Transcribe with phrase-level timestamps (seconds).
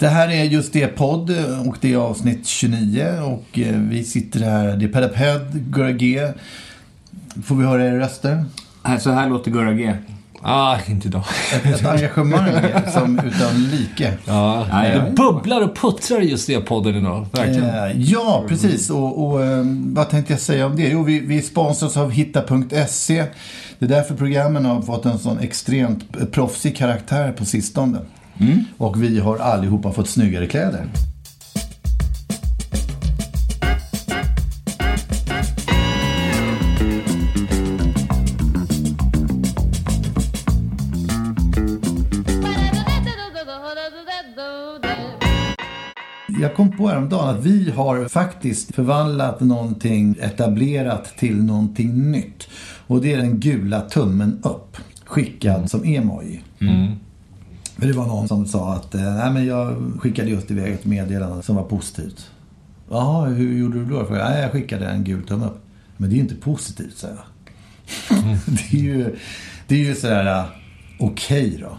[0.00, 1.30] Det här är just det podd
[1.66, 5.92] och det är avsnitt 29 och eh, vi sitter här, det är Pelle Ped, Gurra
[5.92, 6.28] G.
[7.44, 8.44] Får vi höra era röster?
[9.00, 9.94] Så här låter Gurra G.
[10.42, 11.24] Ah, inte idag.
[11.54, 12.48] Ett, ett engagemang
[12.92, 14.12] som utan like.
[14.24, 14.94] Ja, Ja, ja.
[14.94, 17.26] det bubblar och puttrar just det podden idag.
[17.32, 17.64] Verkligen.
[17.64, 18.90] Eh, ja, precis.
[18.90, 20.88] Och, och eh, vad tänkte jag säga om det?
[20.88, 23.24] Jo, vi, vi sponsras av hitta.se.
[23.78, 27.98] Det är därför programmen har fått en sån extremt proffsig karaktär på sistone.
[28.40, 28.64] Mm.
[28.76, 30.86] Och vi har allihopa fått snyggare kläder.
[46.40, 52.48] Jag kom på häromdagen att vi har faktiskt förvandlat någonting etablerat till någonting nytt.
[52.86, 54.76] Och det är den gula tummen upp.
[55.04, 56.40] Skickad som emoji.
[56.60, 56.96] Mm
[57.86, 61.42] det var någon som sa att eh, Nej, men jag skickade just iväg ett meddelande
[61.42, 62.30] som var positivt.
[62.90, 64.04] Jaha, hur gjorde du då?
[64.04, 64.30] Frågade jag.
[64.30, 65.62] Nej, jag skickade en gul tumme upp.
[65.96, 67.24] Men det är ju inte positivt, sa jag.
[68.46, 69.16] det är ju,
[69.66, 70.44] det är ju sådär eh,
[70.98, 71.78] okej då.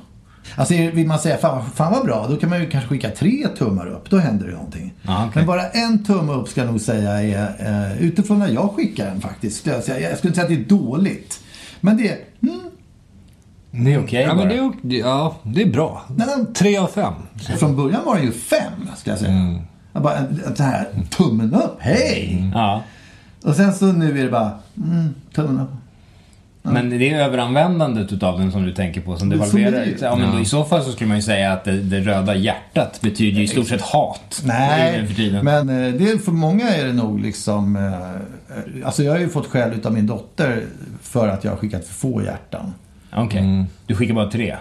[0.56, 3.48] Alltså vill man säga fan, fan vad bra, då kan man ju kanske skicka tre
[3.58, 4.10] tummar upp.
[4.10, 4.94] Då händer det någonting.
[5.02, 5.32] Ja, okej.
[5.36, 9.06] Men bara en tumme upp ska jag nog säga är, eh, utifrån när jag skickar
[9.06, 11.40] den faktiskt, skulle jag, säga, jag skulle inte säga att det är dåligt.
[11.82, 12.71] Men det är, mm,
[13.72, 14.66] Det är okej Ja, men det bara.
[14.66, 16.02] är, det- ja, det är bra.
[16.18, 17.14] Men- Tre av fem.
[17.60, 19.60] Från början var det ju fem, ska jag säga.
[19.94, 20.18] Jag bara,
[20.56, 22.52] sån här, tummen upp, hej!
[22.54, 22.82] Ja.
[23.44, 25.70] Och sen så nu är det bara, mm, tummen upp.
[26.64, 29.86] Men det är överanvändandet utav den som du tänker på som så devalverar.
[29.86, 29.98] ju.
[30.02, 32.36] Ja, men då, I så fall så skulle man ju säga att det, det röda
[32.36, 34.42] hjärtat betyder ju i stort sett hat.
[34.46, 35.46] Nej, Nu för tiden.
[35.46, 37.76] men eh, det, är- för många är det nog liksom...
[37.76, 40.64] eh, eh, Alltså jag har ju fått skäll utav min dotter
[41.02, 42.74] för att jag har skickat för få hjärtan.
[43.16, 44.56] Okej, du skickar bara tre.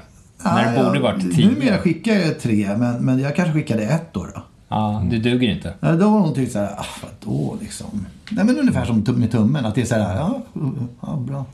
[0.44, 1.48] När det Ja, borde varit tio.
[1.50, 4.24] Numera skickar jag tre, men, men jag kanske skickade ett då.
[4.34, 4.42] då.
[4.68, 5.74] Ja, det duger inte.
[5.80, 8.06] Ja, Då har hon tyckt såhär, ah, vadå liksom?
[8.30, 10.40] Nej men ungefär som tum- med tummen, att det är såhär, ja,
[11.00, 11.44] ja bra.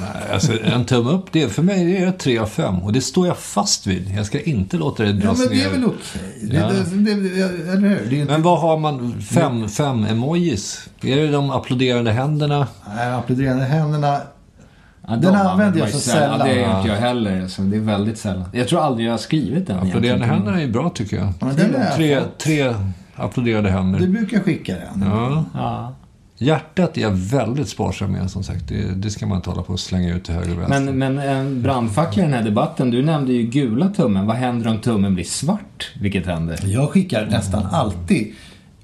[0.00, 2.78] Nej, alltså, en tumme upp, det, för mig är det tre av fem.
[2.78, 4.10] Och det står jag fast vid.
[4.16, 5.66] Jag ska inte låta det Ja dras men det ner.
[5.66, 6.48] är väl okej.
[6.50, 8.24] Det, Ja.
[8.26, 9.20] Men vad har man?
[9.22, 10.88] Fem, fem emojis?
[11.02, 12.66] Är det de applåderande händerna?
[12.96, 14.20] Nej, applåderande händerna.
[15.08, 16.38] Ja, Den de använder jag så sällan.
[16.38, 17.48] Ja, det gör inte jag heller.
[17.48, 18.44] Så det är väldigt sällan.
[18.52, 19.78] Jag tror aldrig jag har skrivit den.
[19.78, 21.32] Applåderande händerna är ju bra tycker jag.
[21.40, 22.38] Ja, den jag Tre, fått.
[22.38, 22.74] tre
[23.16, 23.98] applåderande händer.
[23.98, 25.08] Du brukar skicka den.
[25.10, 25.44] Ja.
[25.54, 25.94] Ja.
[26.42, 28.68] Hjärtat är jag väldigt sparsam med som sagt.
[28.68, 30.80] Det, det ska man inte hålla på och slänga ut till höger och vänster.
[30.92, 32.90] Men, men en brandfackla i den här debatten.
[32.90, 34.26] Du nämnde ju gula tummen.
[34.26, 35.90] Vad händer om tummen blir svart?
[36.00, 36.58] Vilket händer?
[36.64, 38.34] Jag skickar nästan alltid,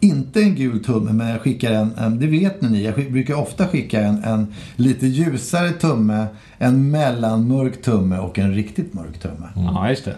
[0.09, 3.35] inte en gul tumme, men jag skickar en, en det vet ni, jag skick, brukar
[3.35, 4.47] ofta skicka en, en
[4.77, 6.27] lite ljusare tumme,
[6.59, 9.49] en mellanmörk tumme och en riktigt mörk tumme.
[9.57, 10.15] Ja, just det.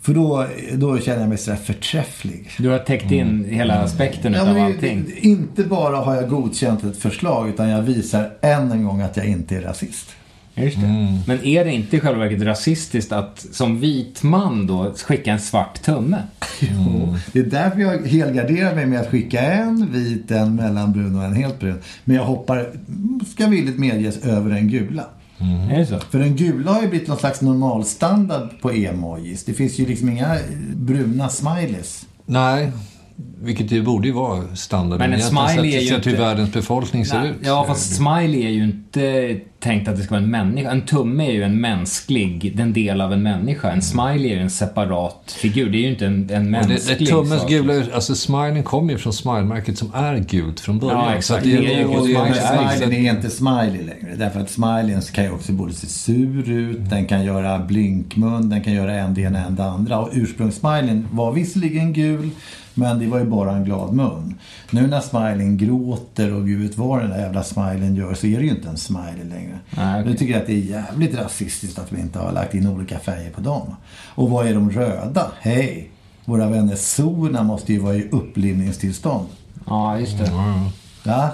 [0.00, 2.50] För då, då känner jag mig sådär förträfflig.
[2.58, 5.04] Du har täckt in hela aspekten Ja, utav men allting.
[5.06, 9.16] det- inte bara har jag godkänt ett förslag, utan jag visar än en gång att
[9.16, 10.06] jag inte är rasist.
[10.54, 11.18] Just det.
[11.26, 15.40] Men är det inte i själva verket rasistiskt att som vit man då skicka en
[15.40, 16.22] svart tumme?
[16.60, 21.24] Jo, det är därför jag helgarderar mig med att skicka en vit, en mellanbrun och
[21.24, 21.80] en helt brun.
[22.04, 22.70] Men jag hoppar,
[23.34, 25.04] ska villigt medges, över den gula.
[25.70, 25.98] Är det så?
[25.98, 29.44] För den gula har ju blivit någon slags normalstandard på emojis.
[29.44, 30.36] Det finns ju liksom inga
[30.74, 32.06] bruna smileys.
[32.26, 32.72] Nej,
[33.42, 34.98] Vilket det borde ju vara standard.
[34.98, 37.36] Men en smiley är ju sett hur inte- världens befolkning ser Nej, ut.
[37.42, 40.70] Ja, fast smiley är ju inte tänkt att det ska vara en människa.
[40.70, 43.70] En tumme är ju en mänsklig, den del av en människa.
[43.72, 45.70] En smiley är ju en separat figur.
[45.70, 47.50] Det är ju inte en, en Och mänsklig det, det tummens sak.
[47.50, 50.98] gula, alltså smilen kommer ju från smilemärket som är gult från början.
[51.00, 51.26] Ja, exakt.
[51.26, 53.82] Så att det, Det är ju och det är, Smiley är- smileyn är inte smiley
[53.86, 54.14] längre.
[54.16, 58.64] Därför att smileyn kan ju också både se sur ut, den kan göra blinkmun, den
[58.64, 59.98] kan göra en det ena en det andra.
[59.98, 62.30] Och ursprungssmileyn var visserligen gul,
[62.74, 64.34] men det var ju bara en glad mun.
[64.70, 68.38] Nu när smileyn gråter och gud vet vad den där jävla smileyn gör så är
[68.38, 69.58] det ju inte en smiley längre.
[69.70, 70.10] Nej, okej.
[70.10, 73.30] Jag tycker att det är jävligt rasistiskt att vi inte har lagt in olika färger
[73.30, 73.76] på dem.
[74.06, 75.26] Och vad är de röda?
[75.40, 75.90] Hej!
[76.24, 79.26] Våra vänner zonerna måste ju vara i upplivningstillstånd.
[79.66, 80.30] Ja, just det.
[81.04, 81.30] Ja,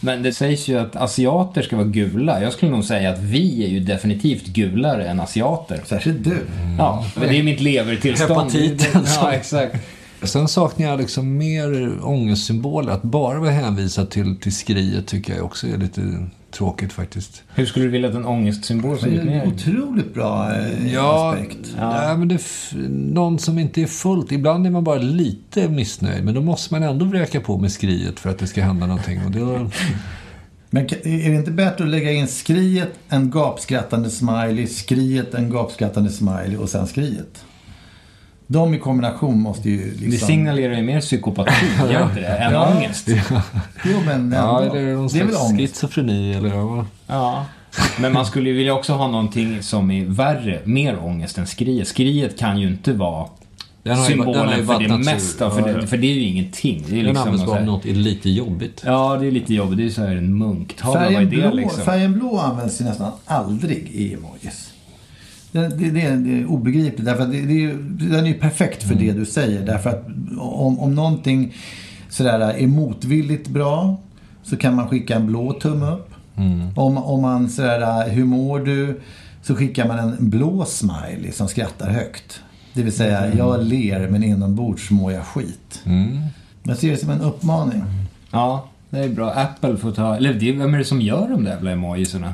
[0.00, 2.42] Men det sägs ju att asiater ska vara gula.
[2.42, 5.80] Jag skulle nog säga att vi är ju definitivt gulare än asiater.
[5.84, 6.46] särskilt du.
[6.78, 8.30] Ja, men det är mitt levertillstånd.
[8.52, 9.76] Hepatiten, Ja, exakt.
[10.26, 12.92] Sen saknar jag liksom mer ångestsymboler.
[12.92, 17.42] Att bara vara hänvisad till, till skriet tycker jag också är lite tråkigt faktiskt.
[17.54, 21.74] Hur skulle du vilja att en ångestsymbol såg ut en otroligt bra eh, Ja, aspekt.
[21.78, 22.40] nej, men det
[22.88, 24.32] någon som inte är fullt.
[24.32, 26.24] Ibland är man bara lite missnöjd.
[26.24, 29.24] Men då måste man ändå vräka på med skriet för att det ska hända någonting.
[29.24, 29.70] Och det,
[30.70, 36.10] Men är det inte bättre att lägga in skriet, en gapskrattande smiley, skriet, en gapskrattande
[36.10, 37.44] smiley och sen skriet?
[38.46, 40.10] De i kombination måste ju liksom...
[40.10, 41.50] Det signalerar ju mer psykopati,
[41.92, 42.26] gör inte det?
[42.26, 42.74] Än Ja.
[42.76, 43.08] ångest.
[43.84, 44.36] Jo, men ändå.
[44.36, 45.74] ja, eller någon det är väl ångest.
[45.74, 46.84] schizofreni eller vad?
[47.06, 47.44] Ja.
[48.00, 51.88] Men man skulle ju vilja också ha någonting som är värre, mer ångest än skriet.
[51.88, 53.28] Skriet kan ju inte vara
[53.82, 56.14] Den har ju- den har ju symbolen för det mesta, för, det, för det är
[56.14, 56.84] ju ingenting.
[56.88, 58.82] Det är Den liksom används bara om något är lite jobbigt.
[58.86, 59.76] Ja, det är lite jobbigt.
[59.76, 61.00] Det är ju så här en munktavla.
[61.00, 61.84] Färgen blå, liksom?
[61.84, 64.70] färgen blå används ju nästan aldrig i emojis.
[65.54, 67.04] Det, det, det, är, obegripligt.
[67.06, 67.66] Därför att det, det
[68.08, 69.06] den är ju perfekt för Mm.
[69.06, 69.66] det du säger.
[69.66, 70.06] Därför att
[70.38, 71.54] om, om någonting
[72.08, 73.96] sådär är motvilligt bra
[74.42, 76.10] så kan man skicka en blå tumme upp.
[76.36, 76.68] Mm.
[76.76, 79.00] Om, om man sådär, hur mår du?
[79.42, 82.40] Så skickar man en blå smiley som skrattar högt.
[82.72, 83.38] Det vill säga, Mm.
[83.38, 85.82] jag ler men inombords mår jag skit.
[86.62, 87.82] Jag ser det som en uppmaning.
[88.30, 89.30] Ja, det är bra.
[89.30, 90.16] Apple får ta...
[90.16, 92.32] Eller vem är det som gör de där jävla emojisarna?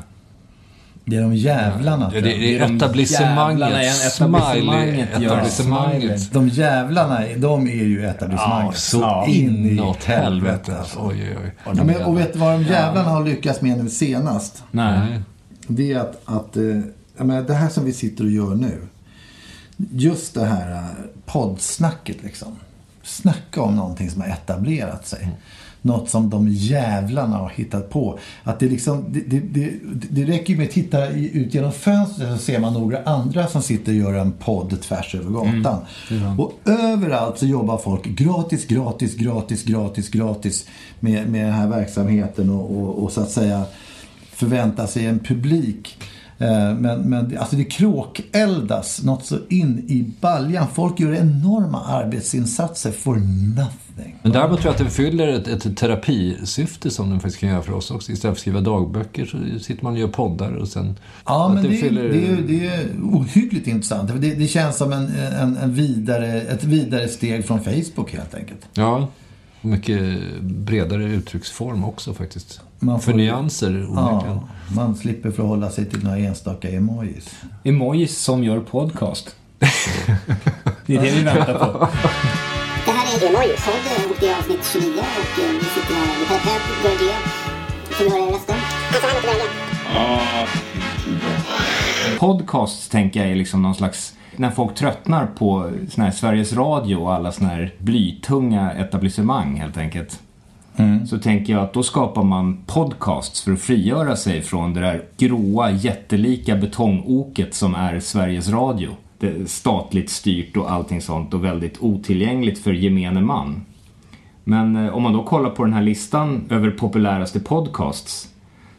[1.05, 2.11] Det är de jävlarna.
[2.11, 4.13] Tror det, det är etablissemanget.
[4.13, 4.99] Smiley.
[5.01, 6.33] Etablissemanget.
[6.33, 8.73] De jävlarna, de är ju etablissemanget.
[8.73, 10.77] Ja, så Ja, inåt helvete, helvete.
[10.79, 10.99] alltså.
[11.01, 11.73] Oj, oj, oj.
[11.77, 14.63] Ja, men, och vet du vad de jävlarna har lyckats med nu senast?
[14.71, 15.21] Nej.
[15.67, 16.63] Det är att, att eh,
[17.17, 18.81] jag menar, det här som vi sitter och gör nu.
[19.91, 20.83] Just det här eh,
[21.25, 22.55] poddsnacket liksom.
[23.03, 25.29] Snacka om någonting som har etablerat sig.
[25.81, 28.19] Något som de jävlarna har hittat på.
[28.43, 29.71] Att det, liksom, det, det, det,
[30.09, 33.61] det räcker ju med att titta ut genom fönstret så ser man några andra som
[33.61, 35.79] sitter och gör en podd tvärs över gatan.
[36.37, 40.67] Och överallt så jobbar folk gratis, gratis, gratis, gratis, gratis
[40.99, 43.65] med, med den här verksamheten och, och, och så att säga
[44.31, 45.97] förvänta sig en publik.
[46.41, 50.67] Eh, Men, men alltså det kråkeldas något så in i baljan.
[50.73, 53.15] Folk gör enorma arbetsinsatser for
[53.55, 54.15] nothing.
[54.23, 57.61] Men däremot tror jag att det fyller ett, ett terapisyfte som den faktiskt kan göra
[57.61, 58.11] för oss också.
[58.11, 60.95] Istället för att skriva dagböcker så sitter man och gör poddar och sen...
[61.25, 64.11] Ja, men det, fyller- det, är, det är ohyggligt intressant.
[64.21, 65.07] Det, det känns som en,
[65.41, 68.59] en, en vidare, ett vidare steg från Facebook helt enkelt.
[68.73, 69.07] Ja,
[69.61, 70.01] mycket
[70.41, 72.61] bredare uttrycksform också faktiskt.
[72.79, 74.35] Man För får- nyanser, onekligen.
[74.35, 77.29] Ja, man slipper förhålla sig till några enstaka emojis.
[77.63, 79.35] Emojis som gör podcast.
[80.85, 81.87] Det är det vi väntar på.
[82.85, 86.19] Det här är Emojis podd och det är avsnitt 29 och eh, vi sitter här
[86.19, 87.13] med terapeut Börje.
[87.89, 88.55] Får vi höra rösten?
[88.87, 90.51] Alltså här låter Börje.
[92.19, 96.95] Podcasts tänker jag är liksom någon slags när folk tröttnar på sån här Sveriges Radio
[96.95, 100.19] och alla såna här blytunga etablissemang helt enkelt.
[101.07, 105.03] Så tänker jag att då skapar man podcasts för att frigöra sig från det där
[105.17, 108.89] gråa jättelika betongoket som är Sveriges Radio.
[109.19, 113.65] Det statligt styrt och allting sånt och väldigt otillgängligt för gemene man.
[114.43, 118.29] Men eh, om man då kollar på den här listan över populäraste podcasts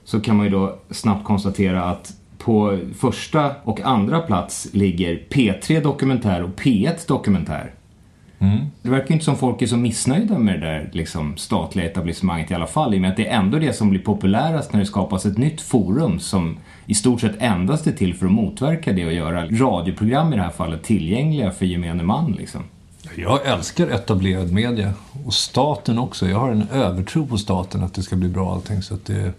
[0.04, 2.12] så kan man ju då snabbt konstatera att
[2.44, 7.72] på första och andra plats ligger P3 Dokumentär och P1 Dokumentär.
[8.82, 12.50] Det verkar ju inte som folk är så missnöjda med det där liksom, statliga etablissemanget
[12.50, 12.94] i alla fall.
[12.94, 15.38] I och med att det är ändå det som blir populärast när det skapas ett
[15.38, 16.56] nytt forum som
[16.86, 20.42] i stort sett endast är till för att motverka det och göra radioprogram i det
[20.42, 22.32] här fallet tillgängliga för gemene man.
[22.32, 22.62] Liksom.
[23.16, 24.92] Jag älskar etablerad media.
[25.26, 26.28] Och staten också.
[26.28, 28.82] Jag har en övertro på staten att det ska bli bra allting.
[28.82, 29.32] Så att det,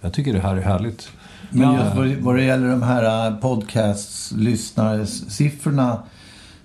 [0.00, 1.08] jag tycker det här är härligt.
[1.50, 5.98] Men just vad, vad det gäller de här äh, podcast-lyssnarsiffrorna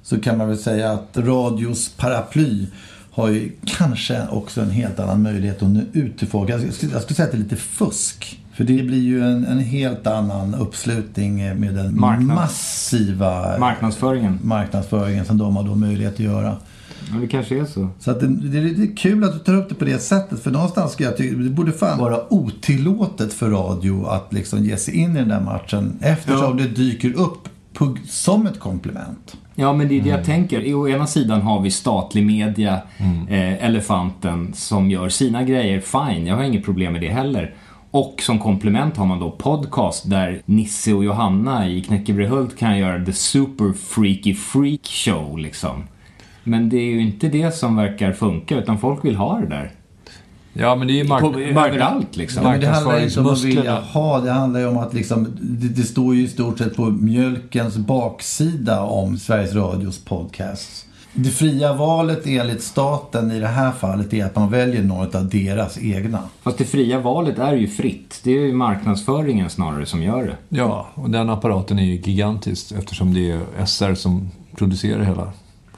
[0.04, 2.68] så kan man väl säga att radios paraply
[3.12, 6.50] har ju kanske också en helt annan möjlighet att nå ut till folk.
[6.50, 8.40] Jag skulle, jag skulle säga att det är lite fusk.
[8.54, 12.36] För det blir ju en, en helt annan uppslutning med den Marknad.
[12.36, 14.40] massiva Marknadsföringen.
[14.44, 16.58] marknadsföringen som de har då möjlighet att göra.
[17.14, 17.90] Ja, det kanske är så.
[18.00, 20.44] Så att det, det är lite kul att du tar upp det på det sättet.
[20.44, 24.78] För någonstans ska jag tycka det borde fan vara otillåtet för radio att liksom ge
[24.78, 26.00] sig in i den där matchen.
[26.02, 29.38] Eftersom det dyker upp på, som ett komplement.
[29.56, 30.76] Ja, men det är det jag tänker.
[30.76, 32.82] Å ena sidan har vi statlig media,
[33.30, 35.82] eh, Elefanten, som gör sina grejer.
[35.82, 37.56] Fine, jag har inget problem med det heller.
[37.92, 43.06] Och som komplement har man då podcast där Nisse och Johanna i Knäckebrödhult kan göra
[43.06, 45.84] the super freaky freak show liksom.
[46.50, 49.72] Men det är ju inte det som verkar funka, utan folk vill ha det där.
[50.54, 52.44] Ja, men det är ju mark- På, mark- överallt liksom.
[52.44, 54.20] Ja, men det handlar inte om att vilja ha.
[54.20, 57.78] Det handlar ju om att liksom, det, det står ju i stort sett på mjölkens
[57.78, 60.86] baksida om Sveriges Radios podcast.
[61.14, 65.30] Det fria valet enligt staten i det här fallet är att man väljer något av
[65.30, 66.20] deras egna.
[66.42, 68.20] Fast det fria valet är ju fritt.
[68.24, 70.58] Det är ju marknadsföringen snarare som gör det.
[70.58, 75.32] Ja, och den apparaten är ju gigantisk eftersom det är SR som producerar hela.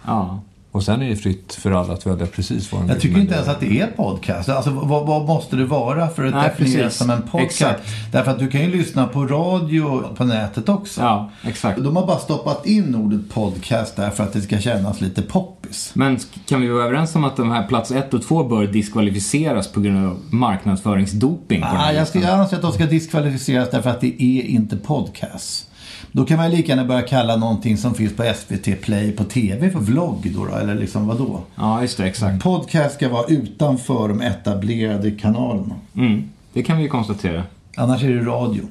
[0.05, 0.39] Ja.
[0.71, 3.13] Och sen är det fritt för alla att välja precis vad de Jag vill, tycker
[3.13, 4.49] men inte ens att det är podcast.
[4.49, 6.97] Alltså, vad, vad måste det vara för att Nej, definieras precis.
[6.99, 7.61] som en podcast?
[7.61, 7.83] Exakt.
[8.11, 11.01] Därför att du kan ju lyssna på radio på nätet också.
[11.01, 11.83] Ja, exakt.
[11.83, 15.91] De har bara stoppat in ordet podcast där för att det ska kännas lite poppis.
[15.93, 19.67] Men kan vi vara överens om att de här plats 1 och 2 bör diskvalificeras
[19.67, 21.61] på grund av marknadsföringsdoping?
[21.61, 24.77] på Ah, jag, ska, jag anser att de ska diskvalificeras därför att det är inte
[24.77, 25.67] podcast.
[26.11, 29.69] Då kan man lika gärna börja kalla någonting som finns på SVT Play på TV
[29.69, 31.41] för vlogg då, då eller liksom vadå?
[31.55, 32.05] Ja, just det.
[32.05, 32.43] Exakt.
[32.43, 35.75] Podcast ska vara utanför de etablerade kanalerna.
[35.95, 37.43] Mm, det kan vi ju konstatera.
[37.75, 38.63] Annars är det radio.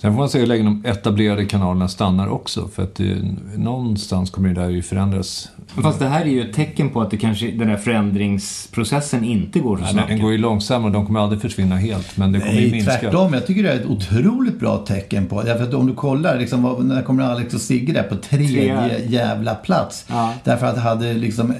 [0.00, 2.68] Sen får man se hur länge de etablerade kanalerna stannar också.
[2.68, 3.16] För att det,
[3.56, 5.48] någonstans kommer det där ju förändras.
[5.74, 9.24] Men Fast det här är ju ett tecken på att det kanske, den där förändringsprocessen
[9.24, 10.08] inte går så snabbt.
[10.08, 12.16] den går ju långsammare och de kommer aldrig försvinna helt.
[12.16, 12.98] Men det kommer ju Nej, minska.
[13.00, 13.34] tvärtom.
[13.34, 16.76] Jag tycker det är ett otroligt bra tecken på Därför att om du kollar, liksom,
[16.80, 19.06] när kommer Alex och Sigge där på tredje Tre.
[19.06, 20.04] jävla plats.
[20.08, 20.34] Ja.
[20.44, 21.54] Därför att hade liksom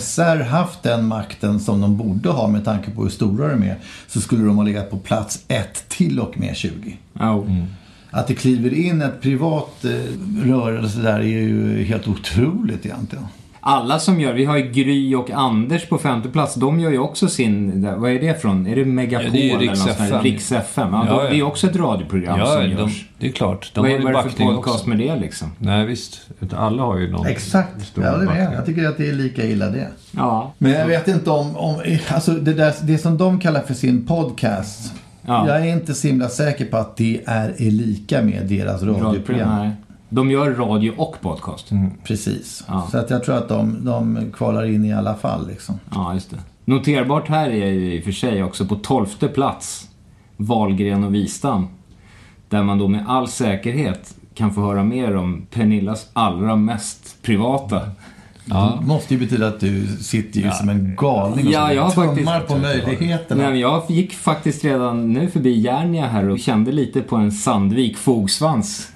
[0.00, 3.76] SR haft den makten som de borde ha med tanke på hur stora de är
[4.08, 6.96] så skulle de ha legat på plats ett till och med 20.
[7.12, 7.44] Ja,
[8.10, 9.90] Att det kliver in ett privat eh,
[10.48, 13.24] rörelse där är ju helt otroligt egentligen.
[13.66, 16.98] Alla som gör, vi har ju Gry och Anders på femte plats, de gör ju
[16.98, 18.66] också sin, vad är det från?
[18.66, 20.58] Är det Megapol Ja, det är ju eller något här?
[20.60, 20.88] FM.
[20.92, 21.30] Ja, Ja, de, ja.
[21.30, 23.04] Det är också ett radioprogram Ja, som de, görs.
[23.18, 23.70] det är klart.
[23.74, 24.88] De Vad har är, ju vad är det för podcast också.
[24.88, 25.50] med det liksom?
[25.58, 26.20] Nej, visst.
[26.56, 28.34] Alla har ju någon Exakt, stor jag håller med.
[28.36, 28.54] backning.
[28.56, 29.88] Jag tycker att det är lika illa det.
[30.10, 30.52] Ja.
[30.58, 31.76] Men jag vet inte om, om
[32.08, 34.92] alltså det, där, det som de kallar för sin podcast.
[35.26, 35.48] Ja.
[35.48, 39.70] Jag är inte så himla säker på att det är, lika med deras radioprogram.
[40.08, 41.70] De gör radio och podcast.
[42.04, 42.64] Precis.
[42.68, 42.88] Ja.
[42.90, 45.48] Så att jag tror att de, de kvalar in i alla fall.
[45.48, 45.78] Liksom.
[45.94, 46.36] Ja, just det.
[46.64, 49.88] Noterbart här är ju i och för sig också på tolfte plats
[50.36, 51.66] Valgren och Wistam.
[52.48, 57.80] Där man då med all säkerhet kan få höra mer om Pernillas allra mest privata.
[58.46, 58.78] Ja.
[58.80, 62.06] Det måste ju betyda att du sitter ju som en galning och Ja, jag tummar
[62.06, 63.42] faktiskt- på möjligheterna.
[63.42, 67.32] Nej, men jag gick faktiskt redan nu förbi Järnia här och kände lite på en
[67.32, 68.88] Sandvik fogsvans.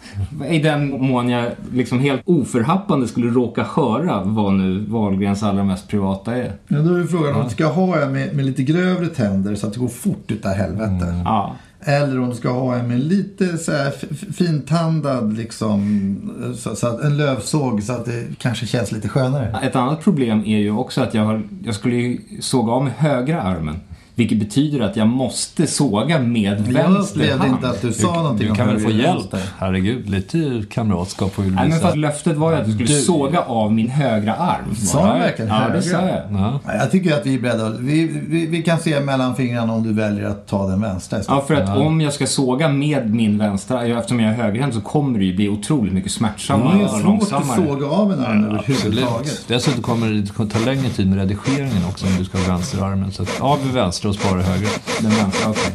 [0.50, 5.88] I den mån jag liksom helt oförhappande skulle råka höra vad nu Wahlgrens allra mest
[5.88, 6.52] privata är.
[6.68, 9.66] Ja, då är frågan om du ska ha en med, med lite grövre tänder så
[9.66, 11.22] att det går fort utav helvete.
[11.24, 11.54] Ja.
[11.80, 13.92] Eller om du ska ha en med lite så här
[14.32, 16.20] fintandad liksom.
[16.56, 19.58] Så, så att, en lövsåg så att det kanske känns lite skönare.
[19.62, 22.92] Ett annat problem är ju också att jag, har, jag skulle ju såga av med
[22.92, 23.80] högra armen.
[24.18, 27.52] Vilket betyder att jag måste såga med Jag vänster upplevde hand.
[27.52, 29.06] inte att du sa någonting Du om kan väl få hjälp?
[29.16, 29.40] vänster.
[29.58, 31.80] Herregud, lite kamratskap får vi Nej, men visa.
[31.82, 34.74] fast löftet var ju att du skulle Du- såga av min högra arm.
[34.74, 36.22] Sa du verkligen Ja, det sa jag.
[36.32, 36.60] Ja.
[36.78, 37.70] Jag tycker att vi är beredda.
[37.70, 41.40] Vi, vi, vi kan se mellan fingrarna om du väljer att ta den vänstra istället.
[41.40, 44.80] Ja, för att om jag ska såga med min vänstra, eftersom jag är högerhänt så
[44.80, 47.66] kommer det ju bli otroligt mycket smärtsammare det är och svårt att långsammare.
[47.66, 49.08] såga av en arm överhuvudtaget.
[49.20, 49.44] Absolut.
[49.48, 53.12] Dessutom kommer det kommer ta längre tid med redigeringen också om du ska ha vänsterarmen.
[53.12, 53.74] Så att av med
[54.08, 54.70] vänstra och spara höger.
[55.02, 55.72] Den vänstra, okej.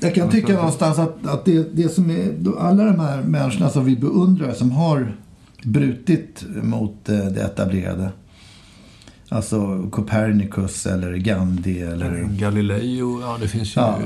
[0.00, 3.84] Jag kan tycka någonstans att, att det, det som är, alla de här människorna som
[3.84, 5.16] vi beundrar som har
[5.62, 8.10] brutit mot eh, det etablerade.
[9.28, 12.28] Alltså Copernicus eller Gandhi eller...
[12.38, 13.80] Galileo, ja det finns ju...
[13.80, 13.98] Ja.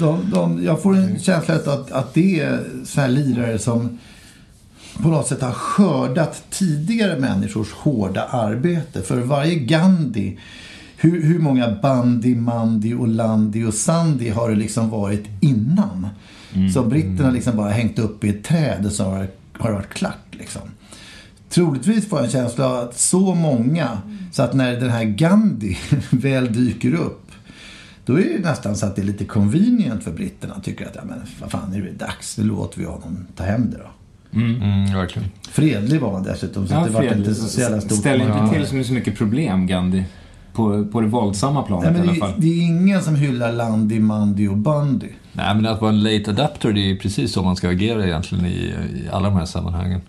[0.00, 3.98] De, de, jag får en känsla att, att det är så här lirare som
[5.02, 9.02] på något sätt har skördat tidigare människors hårda arbete.
[9.02, 10.38] För varje Gandhi,
[10.96, 16.08] hur, hur många Bandi, Mandi och Landi och Sandi har det liksom varit innan?
[16.74, 19.94] Så britterna liksom bara hängt upp i ett träd och så har, har det varit
[19.94, 20.62] klart liksom.
[21.48, 23.98] troligtvis får jag en känsla av att så många,
[24.32, 25.78] så att när den här Gandhi
[26.10, 27.26] väl dyker upp
[28.06, 30.60] då är det nästan så att det är lite convenient för britterna.
[30.60, 32.38] Tycker att, ja men vad fan, är det dags?
[32.38, 33.90] Nu låter vi honom ta hem det då.
[34.34, 35.28] Mm, verkligen.
[35.50, 37.98] Fredlig var han dessutom, så att det var inte så, så jävla stort.
[37.98, 38.42] Ställer Ja.
[38.42, 40.04] inte till så mycket- så mycket problem, Gandhi.
[40.52, 42.32] På, på det våldsamma Nej, planet men i alla det, fall.
[42.36, 45.06] det är ingen som hyllar Landy, Mandy och Bundy.
[45.32, 48.46] Nej, men att vara en late adapter, det är precis så man ska agera egentligen
[48.46, 50.00] i, i alla de här sammanhangen.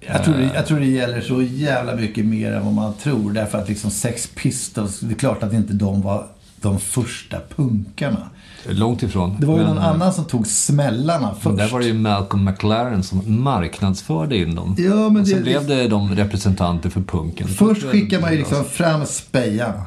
[0.00, 3.32] Jag tror, det, jag tror det gäller så jävla mycket mer än vad man tror.
[3.32, 6.26] Därför att liksom Sex Pistols, det är klart att inte de var
[6.66, 8.30] de första punkarna.
[8.68, 9.36] Långt ifrån.
[9.40, 11.56] Det var ju Men, någon annan som tog smällarna först.
[11.58, 14.74] Där var det ju Malcolm McLaren som marknadsförde in dem.
[14.78, 17.48] Ja, men och så det- blev det de representanter för punken.
[17.48, 19.86] Först skickar man ju liksom fram spejarna.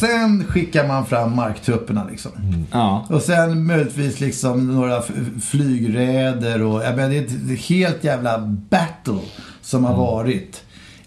[0.00, 2.30] Sen skickar man fram marktrupperna liksom.
[2.72, 3.06] Ja.
[3.10, 5.02] Och sen möjligtvis liksom några
[5.42, 6.82] flygräder och...
[6.82, 8.38] Jag menar, det är ett helt jävla
[8.70, 9.18] battle
[9.62, 10.62] som har varit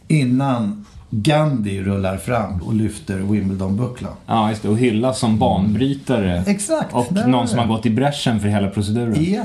[0.08, 4.14] innan Gandhi rullar fram och lyfter Wimbledon-bucklan.
[4.26, 4.70] ja, just det.
[4.70, 6.44] Och hyllas som banbrytare.
[6.48, 6.94] Exakt.
[6.94, 9.26] Och någon som har gått i bräschen för hela proceduren.
[9.34, 9.44] Ja.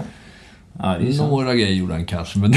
[0.82, 1.30] Ja, det är sant.
[1.30, 2.52] Några grejer gjorde han kanske, men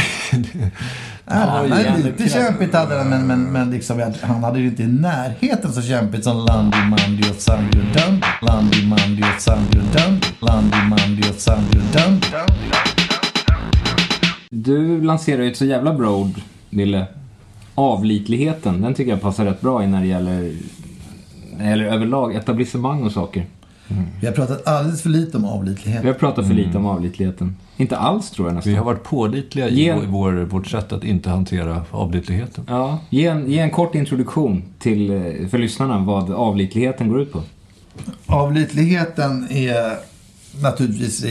[1.26, 4.84] Ja, han hade lite kämpigt hade han, men, men, men liksom, han hade ju inte
[4.84, 6.46] i närheten så kämpigt som.
[6.46, 8.22] Landy, Mandy och Sandy och Dun.
[8.42, 8.78] Landy,
[10.82, 12.22] Mandy och Sandy och Dun.
[14.50, 17.06] Du lanserar ju ett så jävla bra ord, Ville.
[17.80, 18.82] Avlitligheten.
[18.82, 20.54] Den tycker jag passar rätt bra i när det gäller,
[21.58, 23.46] när det gäller överlag etablissemang och saker.
[24.22, 26.06] Vi har pratat alldeles för lite om Vi avlitlighet.
[26.06, 27.56] har pratat för lite om avlitligheten.
[27.78, 28.72] Inte alls tror jag nästan.
[28.74, 32.64] vi har varit pålitliga i vår, vårt sätt att inte hantera avlitligheten.
[32.68, 37.32] Ja, ge en, ge en kort introduktion till, eh, för lyssnarna vad avlitligheten går ut
[37.32, 37.42] på.
[38.26, 39.98] Avlitligheten är
[40.62, 41.26] naturligtvis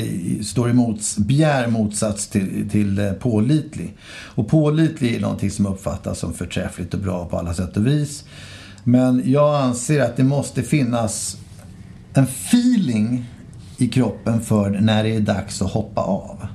[0.48, 3.96] står i mots, bjär motsats till, till eh, pålitlig.
[4.10, 8.24] Och pålitlig är någonting som uppfattas som förträffligt och bra på alla sätt och vis.
[8.84, 11.36] Men jag anser att det måste finnas
[12.14, 13.24] en feeling
[13.78, 16.46] i kroppen för när det är dags att hoppa av.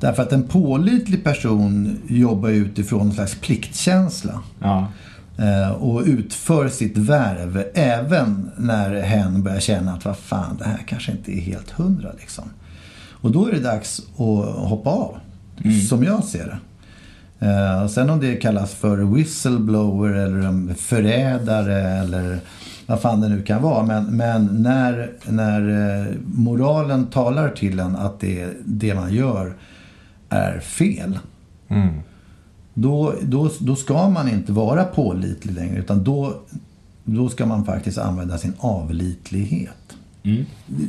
[0.00, 4.42] Därför att en pålitlig person jobbar utifrån en slags pliktkänsla.
[4.60, 4.86] Ja.
[5.38, 10.84] Eh, och utför sitt värv även när hen börjar känna att vad fan, det här
[10.86, 12.44] kanske inte är helt hundra liksom.
[13.10, 15.16] Och då är det dags att hoppa av,
[15.88, 16.58] som jag ser det.
[17.46, 22.40] Eh, och sen om det kallas för whistleblower eller förrädare eller
[22.86, 23.82] vad fan det nu kan vara.
[23.82, 25.60] Men, men när, när
[26.00, 29.54] eh, moralen talar till en att det, det man gör
[30.28, 31.18] är fel.
[32.78, 36.34] Då, då, då ska man inte vara pålitlig längre utan då,
[37.04, 39.96] då ska man faktiskt använda sin avlitlighet.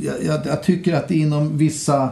[0.01, 2.11] Jag, jag, jag tycker att inom vissa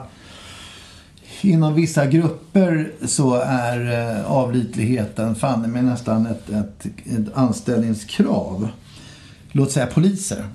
[1.42, 8.70] Inom vissa grupper så är eh, avlitligheten fan med nästan ett, ett, ett anställningskrav.
[9.52, 10.46] Låt säga poliser.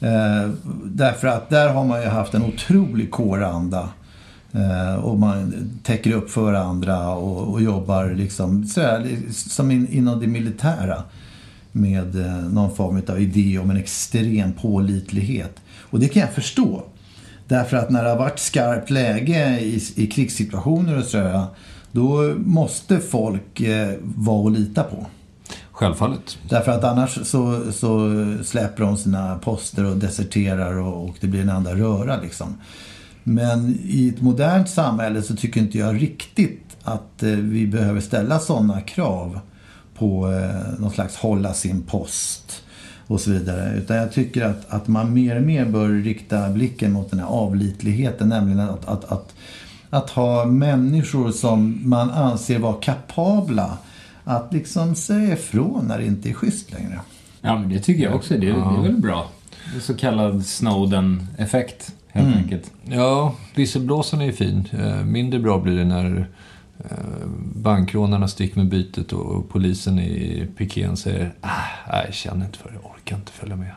[0.00, 0.50] Eh,
[0.84, 3.88] därför att där har man ju haft en otrolig kåranda.
[4.52, 10.20] Eh, och man täcker upp för andra och, och jobbar liksom sådär, som in, inom
[10.20, 11.02] det militära.
[11.72, 15.56] Med eh, någon form av idé om en extrem pålitlighet.
[15.78, 16.82] Och det kan jag förstå.
[17.48, 21.44] Därför att när det har varit skarpt läge i, i krigssituationer och sådär.
[21.92, 25.06] Då måste folk eh, vara att lita på.
[25.72, 26.38] Självfallet.
[26.48, 28.10] Därför att annars så, så
[28.44, 32.58] släpper de sina poster och deserterar och, och det blir en enda röra liksom.
[33.30, 38.38] Men i ett modernt samhälle så tycker inte jag riktigt att eh, vi behöver ställa
[38.38, 39.40] sådana krav
[39.94, 42.62] på eh, någon slags hålla sin post
[43.06, 43.74] och så vidare.
[43.76, 47.26] Utan jag tycker att, att man mer och mer bör rikta blicken mot den här
[47.26, 48.28] avlitligheten.
[48.28, 49.34] Nämligen att, att, att,
[49.90, 53.78] att ha människor som man anser vara kapabla
[54.24, 57.00] att liksom säga ifrån när det inte är schysst längre.
[57.40, 58.34] Ja, men det tycker jag också.
[58.34, 59.28] Det, det är väl bra.
[59.72, 62.72] Det är så kallad Snowden-effekt, helt enkelt.
[62.84, 64.68] Ja, visselblåsaren är ju fin.
[64.72, 66.28] Eh, Mindre bra blir det när
[66.78, 71.48] eh, bankrånarna sticker med bytet och polisen i pikén säger ah,
[71.92, 73.70] nej, jag känner inte för det, jag orkar inte följa med.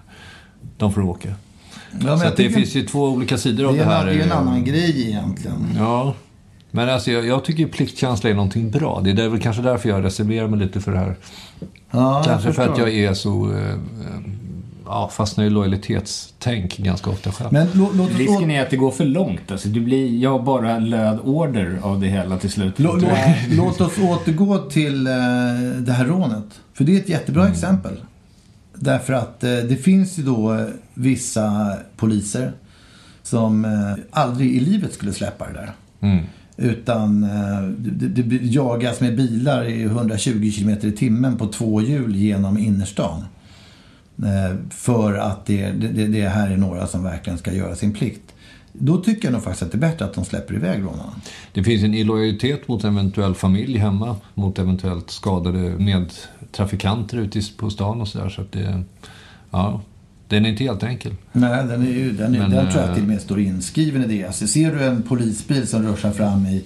[0.78, 1.30] De får åka.
[1.91, 4.06] Ja, men Så det finns ju två olika sidor av det det är, här.
[4.06, 5.67] det är en annan grej egentligen.
[5.78, 6.13] Ja,
[6.72, 9.02] men alltså jag, jag tycker pliktkänsla är någonting bra.
[9.04, 11.15] Det är där, väl kanske därför jag reserverar mig lite för det här.
[11.91, 13.52] Ja, kanske för att jag är så...
[13.52, 13.78] Eh, eh,
[14.86, 17.54] ja, fastnar i lojalitetstänk ganska ofta själv.
[17.54, 19.52] Men lå, låt oss Risken är att det går för långt.
[19.52, 22.80] Alltså, det blir, jag bara löd order av det hela till slut.
[22.80, 23.08] lå, lå,
[23.52, 25.13] låt oss återgå till eh,
[25.78, 26.62] det här rånet.
[26.74, 27.98] För det är ett jättebra exempel.
[28.76, 32.52] Därför att eh, det finns ju då eh, vissa poliser
[33.24, 35.72] som eh, aldrig i livet skulle släppa det där.
[36.00, 36.26] Mm.
[36.58, 42.15] Utan eh, det, det jagas med bilar i 120 km i timmen på två hjul
[42.15, 43.26] genom innerstan.
[44.17, 48.34] Eh, för att det, det, det här är några som verkligen ska göra sin plikt.
[48.73, 51.13] Då tycker jag nog faktiskt att det är bättre att de släpper iväg rånarna.
[51.54, 57.69] Det finns en illojalitet mot en eventuell familj hemma, mot eventuellt skadade medtrafikanter ute på
[57.69, 58.30] stan och sådär.
[58.30, 58.84] Så att det,
[59.52, 59.82] ja,
[60.28, 61.15] den är inte helt enkel.
[61.32, 63.39] Nej, den, är ju, den, är, Men, den tror jag eh, till och med står
[63.39, 64.26] inskriven i det.
[64.26, 66.63] Alltså, ser du en polisbil som ruschar fram i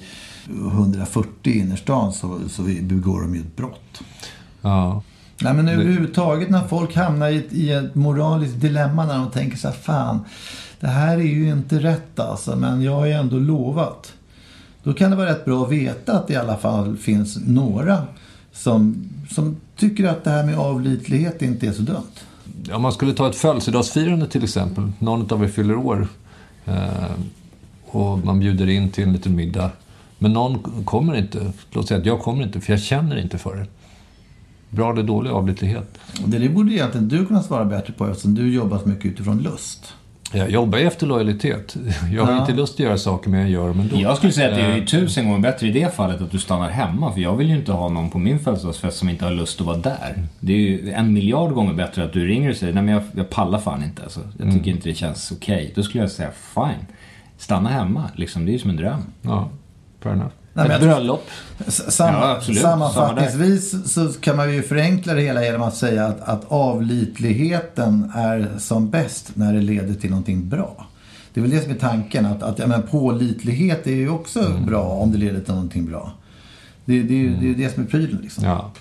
[0.50, 4.02] 140 i innerstan så, så begår de ju ett brott.
[4.62, 5.04] Ja,
[5.42, 9.58] Nej men överhuvudtaget när folk hamnar i ett, i ett moraliskt dilemma när de tänker
[9.58, 10.20] så här, fan,
[10.80, 14.14] det här är ju inte rätt alltså, men jag har ju ändå lovat.
[14.84, 18.04] Då kan det vara rätt bra att veta att det i alla fall finns några
[18.52, 22.04] som, som tycker att det här med avlitlighet inte är så dumt.
[22.74, 24.92] Om man skulle ta ett födelsedagsfirande till exempel.
[25.00, 26.08] Någon av er fyller år.
[26.66, 27.12] Eh,
[27.86, 29.72] och man bjuder in till en liten middag.
[30.18, 31.52] Men någon kommer inte.
[31.72, 33.66] Låt säga att jag kommer inte för jag känner inte för det.
[34.70, 35.98] Bra eller dålig avlitlighet.
[36.26, 39.94] Det borde egentligen du kunna svara bättre på eftersom du jobbar så mycket utifrån lust.
[40.34, 41.78] Jag jobbar efter lojalitet.
[42.14, 42.40] Jag har Ja.
[42.42, 43.96] inte lust att göra saker men jag gör dem ändå.
[44.00, 46.32] Jag skulle säga att det är Eh, ju tusen gånger bättre i det fallet att
[46.32, 47.14] du stannar hemma.
[47.14, 49.68] För jag vill ju inte ha någon på min födelsedagsfest som inte har lust att
[49.68, 50.24] vara där.
[50.40, 53.04] Det är ju en miljard gånger bättre att du ringer och säger nej men jag,
[53.16, 54.04] jag pallar fan inte.
[54.04, 54.20] Alltså.
[54.40, 55.72] Jag tycker inte det känns okej.
[55.76, 56.86] Då skulle jag säga fine.
[57.38, 58.46] Stanna hemma, liksom.
[58.46, 59.02] Det är ju som en dröm.
[59.22, 59.50] Ja,
[60.02, 60.32] fair enough.
[60.58, 61.28] Nej, Ett bröllop.
[61.68, 66.46] Sam, Ja, sammanfattningsvis så kan man ju förenkla det hela genom att säga att, att
[66.48, 70.88] avlitligheten är som bäst när det leder till någonting bra.
[71.34, 72.26] Det är väl det som är tanken.
[72.26, 74.66] Att, att ja, men pålitlighet är ju också Mm.
[74.66, 76.12] bra om det leder till någonting bra.
[76.86, 78.44] Det, det, är ju- det är ju det som är prylen liksom.
[78.46, 78.72] Ja.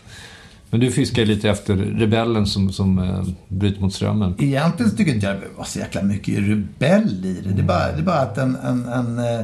[0.71, 4.35] Men du fiskar lite efter rebellen som, som eh, bryter mot strömmen.
[4.39, 7.51] Egentligen tycker jag inte jag behöver vara så jäkla mycket rebell i det.
[7.55, 9.41] Det är bara, det är bara att en, en, en eh,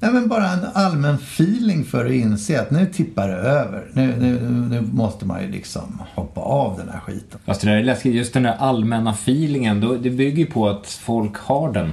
[0.00, 3.84] Nej, men bara en allmän feeling för att inse att nu tippar det över.
[3.92, 7.40] Nu, nu, nu måste man ju liksom hoppa av den här skiten.
[7.44, 8.14] Fast det där är läskigt.
[8.14, 9.80] Just den där allmänna feelingen.
[9.80, 11.92] Då, det bygger ju på att folk har den.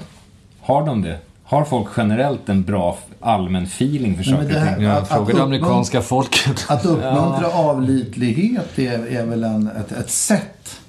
[0.62, 1.18] Har de det?
[1.44, 4.86] Har folk generellt en bra allmän feeling för saker det och här- ting?
[4.86, 6.66] Ja, fråga det amerikanska folket.
[6.70, 10.80] Att uppmuntra avlitlighet är, är väl en, ett, ett sätt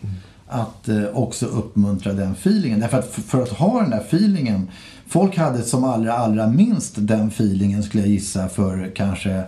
[0.48, 2.81] att eh, också uppmuntra den feelingen.
[2.81, 4.68] Därför att för, för att ha den där feelingen.
[5.14, 9.42] Folk hade som allra, allra minst den feelingen skulle jag gissa för kanske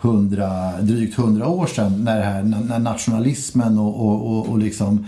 [0.00, 2.04] 100, drygt hundra år sedan.
[2.04, 5.06] När, här, när nationalismen och, och, och, och liksom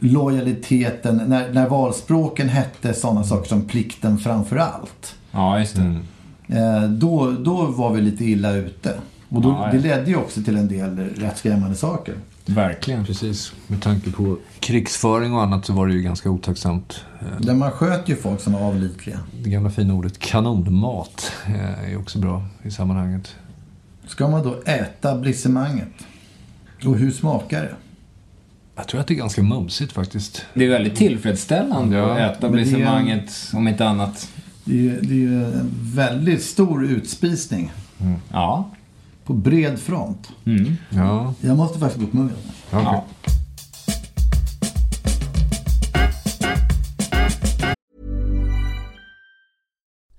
[0.00, 5.14] lojaliteten, när, när valspråken hette sådana saker som plikten framför allt.
[5.30, 6.56] Ja, just det.
[6.58, 8.94] Eh, då, då var vi lite illa ute.
[9.28, 12.14] Och då, Ja, det ledde ju också till en del rätt skrämmande saker.
[12.46, 13.04] Verkligen.
[13.04, 13.52] Precis.
[13.66, 17.04] Med tanke på krigsföring och annat så var det ju ganska otacksamt.
[17.20, 19.20] Eh, Där man sköt ju folk som var avlitliga.
[19.42, 23.34] Det gamla fina ordet kanonmat eh, är också bra i sammanhanget.
[24.06, 25.88] Ska man då äta blissemanget?
[26.84, 27.74] Och hur smakar det?
[28.76, 30.44] Jag tror att det är ganska mumsigt faktiskt.
[30.54, 34.28] Det är väldigt tillfredsställande Ja, att äta är- blisemanget, om inte annat.
[34.64, 37.72] Det är ju, det är ju en väldigt stor utspisning.
[38.32, 38.70] Ja.
[39.28, 40.28] På bred front.
[40.46, 40.76] Mm.
[40.90, 42.36] Ja, Jag måste faktiskt gå upp muggen.
[42.70, 42.82] okej.
[42.84, 43.04] ja.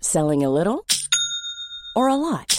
[0.02, 0.84] Selling a little
[1.96, 2.59] or a lot?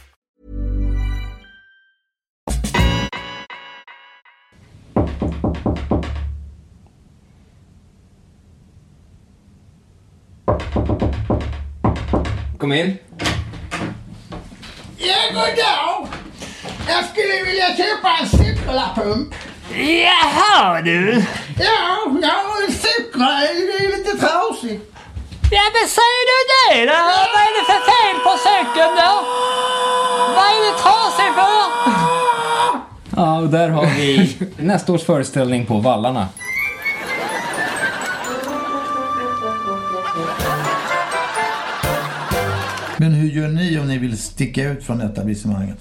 [12.61, 12.97] Kom in.
[14.97, 16.07] Ja, goddag!
[16.87, 19.33] Jag skulle vilja köpa en cykelpump.
[19.75, 21.23] Jaha du.
[21.59, 23.41] Ja, jag cyklar.
[23.41, 24.93] Det är lite trasigt.
[25.51, 26.99] Ja men säger du det då?
[27.33, 29.13] Vad är det för fel på cykeln då?
[30.35, 31.61] Vad är det trasig för?
[33.15, 36.27] Ja, och där har vi nästa års föreställning på Vallarna.
[43.01, 45.77] Men hur gör ni om ni vill sticka ut från etablissemanget?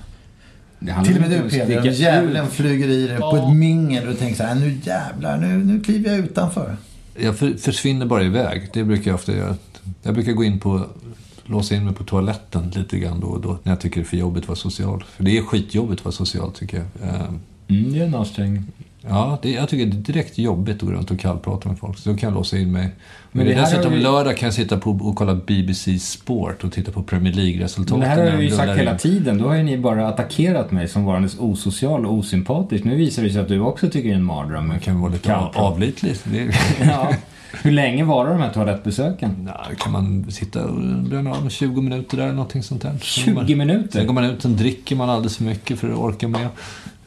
[0.79, 4.37] Det Till och med du Peder, djävulen flyger i dig på ett mingel och tänker
[4.37, 6.77] så här, nu jävlar, nu, nu kliver jag utanför.
[7.17, 8.71] Jag för, försvinner bara iväg.
[8.73, 9.57] Det brukar jag ofta göra.
[10.03, 10.87] Jag brukar gå in på,
[11.45, 13.59] låsa in mig på toaletten lite grann då och då.
[13.63, 15.05] När jag tycker det är för jobbigt att vara social.
[15.17, 17.09] För det är skitjobbigt att vara social tycker jag.
[17.09, 17.31] Eh,
[17.69, 18.65] Mm, det är en ansträngning.
[19.09, 21.99] Ja, det, jag tycker det är direkt jobbigt att gå runt och kallprata med folk.
[21.99, 22.89] Så då kan jag låsa in mig.
[23.33, 26.93] Men det dessutom vi- lördag kan jag sitta på och kolla BBC Sport och titta
[26.93, 28.01] på Premier League-resultaten.
[28.01, 28.99] Det här har jag de ju sagt rullar hela in.
[28.99, 29.39] tiden.
[29.39, 32.85] Då har ju ni bara attackerat mig som varandes osocial och osympatisk.
[32.85, 34.69] Nu visar det sig att du också tycker det är en mardröm.
[34.69, 35.57] Man kan vara lite Kallprat.
[35.57, 36.15] avlitlig.
[36.25, 37.13] Det, Ja.
[37.63, 39.49] Hur länge varar de här toalettbesöken?
[39.55, 42.99] Ja, kan man sitta och bränna av 20 minuter där, någonting sånt där.
[43.03, 43.99] 20 minuter?
[43.99, 46.49] Sen går man ut, sen dricker man alldeles för mycket för att orka med.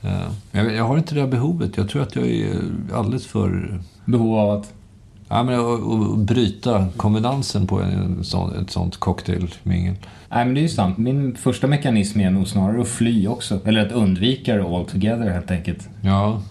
[0.04, 1.78] Eh, Jag, jag har inte det här behovet.
[1.78, 2.56] Jag tror att jag är
[2.94, 3.80] alldeles för...
[4.06, 4.74] Behov av att?
[5.30, 9.96] Ja, men att, bryta konvenansen på en sån, ett sånt cocktailmingel.
[10.30, 10.98] Nej men det är ju sant.
[10.98, 13.60] Min första mekanism är nog snarare att fly också.
[13.66, 15.90] Eller att undvika det altogether helt enkelt.
[16.02, 16.42] Ja,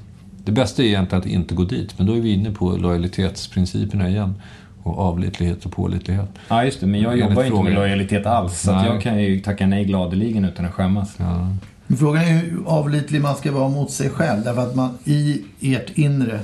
[0.44, 1.94] det bästa är egentligen att inte gå dit.
[1.98, 4.34] Men då är vi inne på lojalitetsprinciperna igen.
[4.82, 6.28] Och avlitlighet och pålitlighet.
[6.48, 8.60] Ja just det, men jag jobbar ju inte med lojalitet alls.
[8.60, 11.16] Så jag kan ju tacka nej gladeligen utan att skämmas.
[11.18, 11.48] Ja.
[11.92, 14.44] Men frågan är hur avlitlig man ska vara mot sig själv.
[14.44, 16.40] Därför att man i ert inre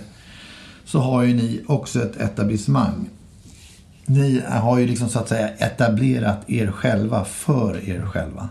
[0.85, 3.09] så har ju ni också ett etablissemang.
[4.07, 8.49] Ni har ju liksom så att säga etablerat er själva för er själva.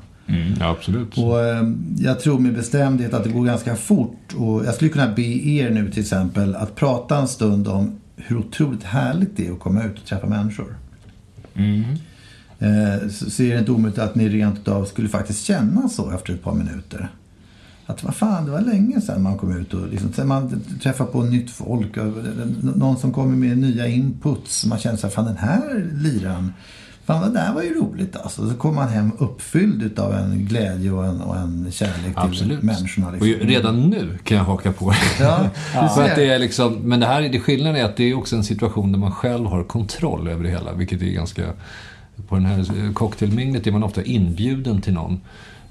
[0.60, 1.18] Ja, absolut.
[1.18, 1.64] Och eh,
[2.00, 4.34] jag tror med bestämdhet att det går ganska fort.
[4.38, 8.38] Och jag skulle kunna be er nu till exempel att prata en stund om hur
[8.38, 10.76] otroligt härligt det är att komma ut och träffa människor.
[11.54, 11.98] Eh,
[13.12, 16.34] så, så är det inte omöjligt att ni rent utav skulle faktiskt känna så efter
[16.34, 17.10] ett par minuter.
[17.86, 21.06] Att vad fan, det var länge sedan man kom ut och liksom, sen man träffar
[21.06, 21.98] på nytt folk.
[21.98, 22.14] Och,
[22.76, 24.66] någon som kommer med nya inputs.
[24.66, 26.54] Man känner så här, fan den här liran,
[27.06, 28.50] fan det där var ju roligt alltså.
[28.50, 32.64] Så kommer man hem uppfylld utav en glädje och en, och en kärlek till Absolut.
[32.64, 33.08] människorna.
[33.08, 33.30] Och Liksom.
[33.30, 34.94] ju- redan nu kan jag haka på.
[35.20, 35.50] Ja,
[35.96, 38.36] För att det är liksom, men det här, det skillnaden är att det är också
[38.36, 40.74] en situation där man själv har kontroll över det hela.
[40.74, 41.44] Vilket är ganska...
[42.28, 45.22] På den här eh, cocktailminglet är man ofta inbjuden till någon.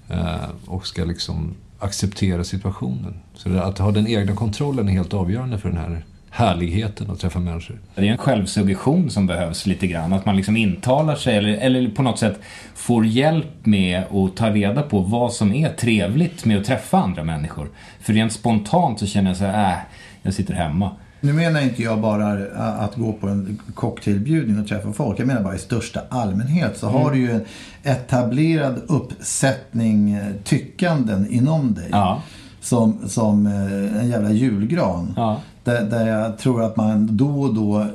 [0.09, 3.15] Eh, och ska liksom acceptera situationen.
[3.35, 7.39] Så att ha den egna kontrollen är helt avgörande för den här härligheten att träffa
[7.39, 7.79] människor.
[7.95, 10.13] Det är en självsuggestion som behövs lite grann.
[10.13, 12.41] Att man liksom intalar sig eller, eller på något sätt
[12.75, 17.25] får hjälp med att ta reda på vad som är trevligt med att träffa andra
[17.25, 17.69] människor.
[18.01, 19.79] För rent spontant så känner jag så här, äh,
[20.23, 20.91] jag sitter hemma.
[21.27, 25.21] Nu menar inte jag bara att gå på en cocktailbjudning och träffa folk.
[25.21, 27.45] Jag menar bara i största allmänhet så har du ju en
[27.83, 31.89] etablerad uppsättning eh, tyckanden inom dig.
[31.91, 32.23] Ja.
[32.61, 35.15] Som, som eh, en jävla julgran.
[35.17, 35.41] Ja.
[35.65, 37.87] Där, där jag tror att man då och då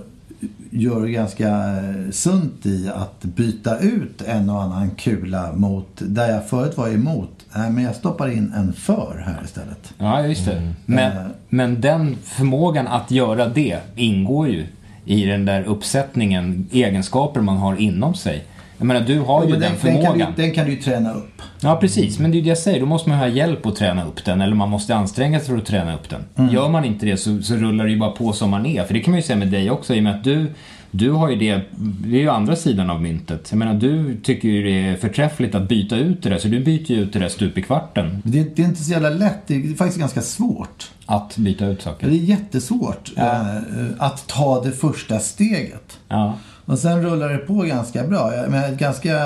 [0.72, 6.50] gör ganska eh, sunt i att byta ut en och annan kula mot där jag
[6.50, 7.46] förut var emot.
[7.56, 9.94] Nej, men jag stoppar in en för här istället.
[9.98, 10.58] Ja, just det.
[10.58, 10.70] Eh.
[10.86, 14.66] Men, men den förmågan att göra det ingår ju
[15.06, 18.44] i den där uppsättningen egenskaper man har inom sig.
[18.82, 20.34] Jag menar, du har Ja, ju den, den, den, kan förmågan.
[20.36, 21.42] du, den kan du ju träna upp.
[21.62, 22.20] Ja, precis.
[22.20, 22.80] Men det är ju det jag säger.
[22.80, 24.42] Då måste man ha hjälp att träna upp den.
[24.42, 26.22] Eller man måste anstränga sig för att träna upp den.
[26.36, 26.54] Mm.
[26.54, 28.84] Gör man inte det så, så rullar det ju bara på som man är.
[28.84, 29.94] För det kan man ju säga med dig också.
[29.96, 30.48] I och med att du,
[30.92, 31.62] du har ju det.
[32.06, 33.48] Det är ju andra sidan av myntet.
[33.52, 36.38] Jag menar, du tycker ju det är förträffligt att byta ut det där.
[36.38, 38.22] Så du byter ju ut det där stup i kvarten.
[38.26, 39.48] Det, det är inte så jävla lätt.
[39.48, 40.92] Det är faktiskt ganska svårt.
[41.06, 42.08] Att byta ut saker.
[42.08, 43.56] Det är jättesvårt eh,
[44.00, 46.00] att ta det första steget.
[46.08, 46.38] Ja.
[46.72, 48.32] Och sen rullar det på ganska bra.
[48.50, 49.18] Menar, ett ganska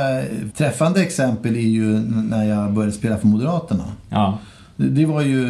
[0.57, 3.83] träffande exempel är ju när jag började spela för Moderaterna.
[4.09, 4.37] Ja.
[4.75, 5.45] Det var ju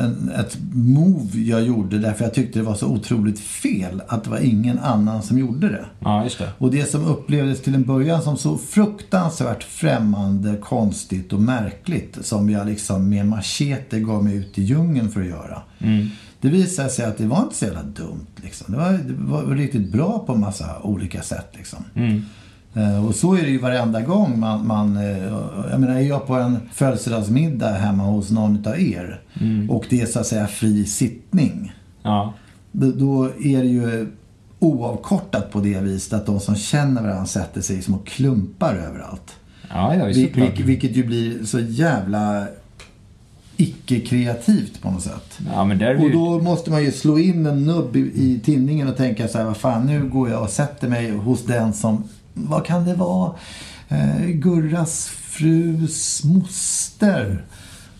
[0.00, 4.30] en, ett move jag gjorde därför jag tyckte det var så otroligt fel att det
[4.30, 5.84] var ingen annan som gjorde det.
[5.98, 6.48] Ja, just det.
[6.58, 12.50] Och det som upplevdes till en början som så fruktansvärt främmande, konstigt och märkligt som
[12.50, 15.62] jag liksom med machete gav mig ut i djungeln för att göra.
[15.78, 16.08] Mm.
[16.42, 18.26] Det visade sig att det var inte så jävla dumt.
[18.36, 18.72] Liksom.
[18.72, 19.14] Det, var, det
[19.48, 21.48] var riktigt bra på en massa olika sätt.
[21.52, 21.84] Liksom.
[21.94, 22.24] Mm.
[22.74, 25.18] Eh, Och så är det ju varenda gång man, man eh,
[25.70, 29.70] jag menar är jag på en födelsedagsmiddag hemma hos någon av er Mm.
[29.70, 31.72] och det är så att säga fri sittning.
[32.02, 32.34] Ja.
[32.72, 34.06] Då, är det ju
[34.58, 39.32] oavkortat på det viset att de som känner varandra sätter sig som och klumpar överallt.
[39.70, 42.46] Ja, ja, vil- vilket ju blir så jävla
[43.62, 45.38] icke-kreativt på något sätt.
[45.52, 46.12] Ja, är Och ju...
[46.12, 49.44] då måste man ju slå in en nubb i, i tinningen och tänka så här,
[49.44, 53.32] vad fan, nu går jag och sätter mig hos den som, vad kan det vara?
[53.88, 57.44] Eh, Gurras frus moster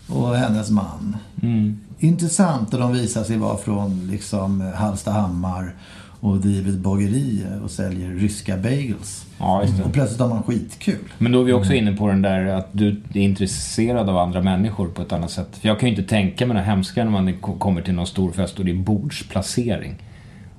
[0.07, 1.17] och hennes man.
[1.41, 1.79] Mm.
[1.99, 5.75] Intressant och de visar sig vara från liksom Hallstahammar
[6.23, 9.25] och driver ett bageri och säljer ryska bagels.
[9.39, 9.83] Ja, det.
[9.83, 10.95] Och plötsligt har man skitkul.
[11.17, 11.61] Men då är vi Mm.
[11.61, 15.31] också inne på den där att du är intresserad av andra människor på ett annat
[15.31, 15.57] sätt.
[15.57, 18.07] För jag kan ju inte tänka mig det hemska när man ko- kommer till någon
[18.07, 19.95] stor fest och det är bordsplacering.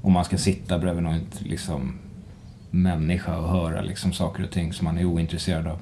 [0.03, 1.94] Och man ska sitta bredvid någon liksom,
[2.70, 5.79] människa och höra liksom, saker och ting som man är ointresserad av.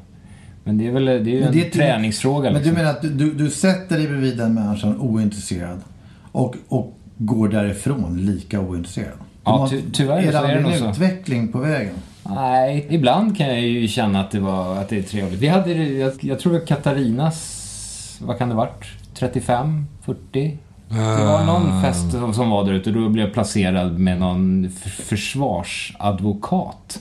[0.65, 2.45] Men det är väl det är ju Men en det är träningsfråga.
[2.51, 2.75] Men Liksom.
[2.75, 5.81] du menar att du, du, du sätter dig bredvid den människan ointresserad
[6.33, 9.19] och, och går därifrån lika ointresserad?
[9.45, 10.91] Ja, ty- tyvärr Är det så är det nog en så.
[10.91, 11.95] utveckling på vägen?
[12.25, 15.41] Nej, ibland kan jag ju känna att det, var, att det är trevligt.
[15.41, 18.85] Vi hade, jag, jag tror att Katarinas, vad kan det varit?
[19.15, 20.59] 35, 40?
[20.89, 24.71] Det var någon fest som var där ute och då blev jag placerad med någon
[25.73, 27.01] försvarsadvokat.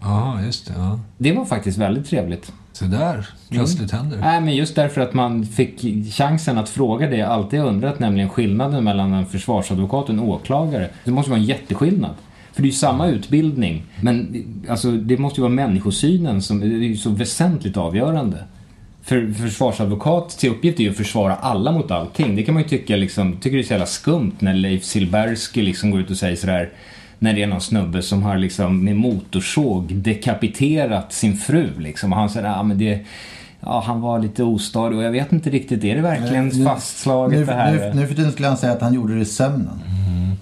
[0.00, 0.72] Ja, just det.
[0.76, 1.00] Ja.
[1.18, 2.52] Det var faktiskt väldigt trevligt.
[2.78, 4.22] Så där, plötsligt händer det.
[4.22, 8.28] Nej, men just därför att man fick chansen att fråga det jag alltid undrat, nämligen
[8.28, 10.90] skillnaden mellan en försvarsadvokat och en åklagare.
[11.04, 12.14] Det måste vara en jätteskillnad.
[12.52, 16.96] För det är ju samma utbildning, men alltså, det måste ju vara människosynen som är
[16.96, 18.44] så väsentligt avgörande.
[19.02, 22.36] För försvarsadvokat till uppgift är ju att försvara alla mot allting.
[22.36, 25.62] Det kan man ju tycka liksom, tycker det är så jävla skumt när Leif Silbersky
[25.62, 26.70] liksom går ut och säger sådär
[27.18, 32.12] när det är någon snubbe som har liksom med motorsåg dekapiterat sin fru liksom.
[32.12, 33.00] Och han säger, ja men det,
[33.60, 37.38] ja han var lite ostadig och jag vet inte riktigt, är det verkligen Nu- fastslaget
[37.38, 37.72] nu, det här?
[37.72, 39.80] Nu, nu för tiden skulle han säga att han gjorde det i sömnen.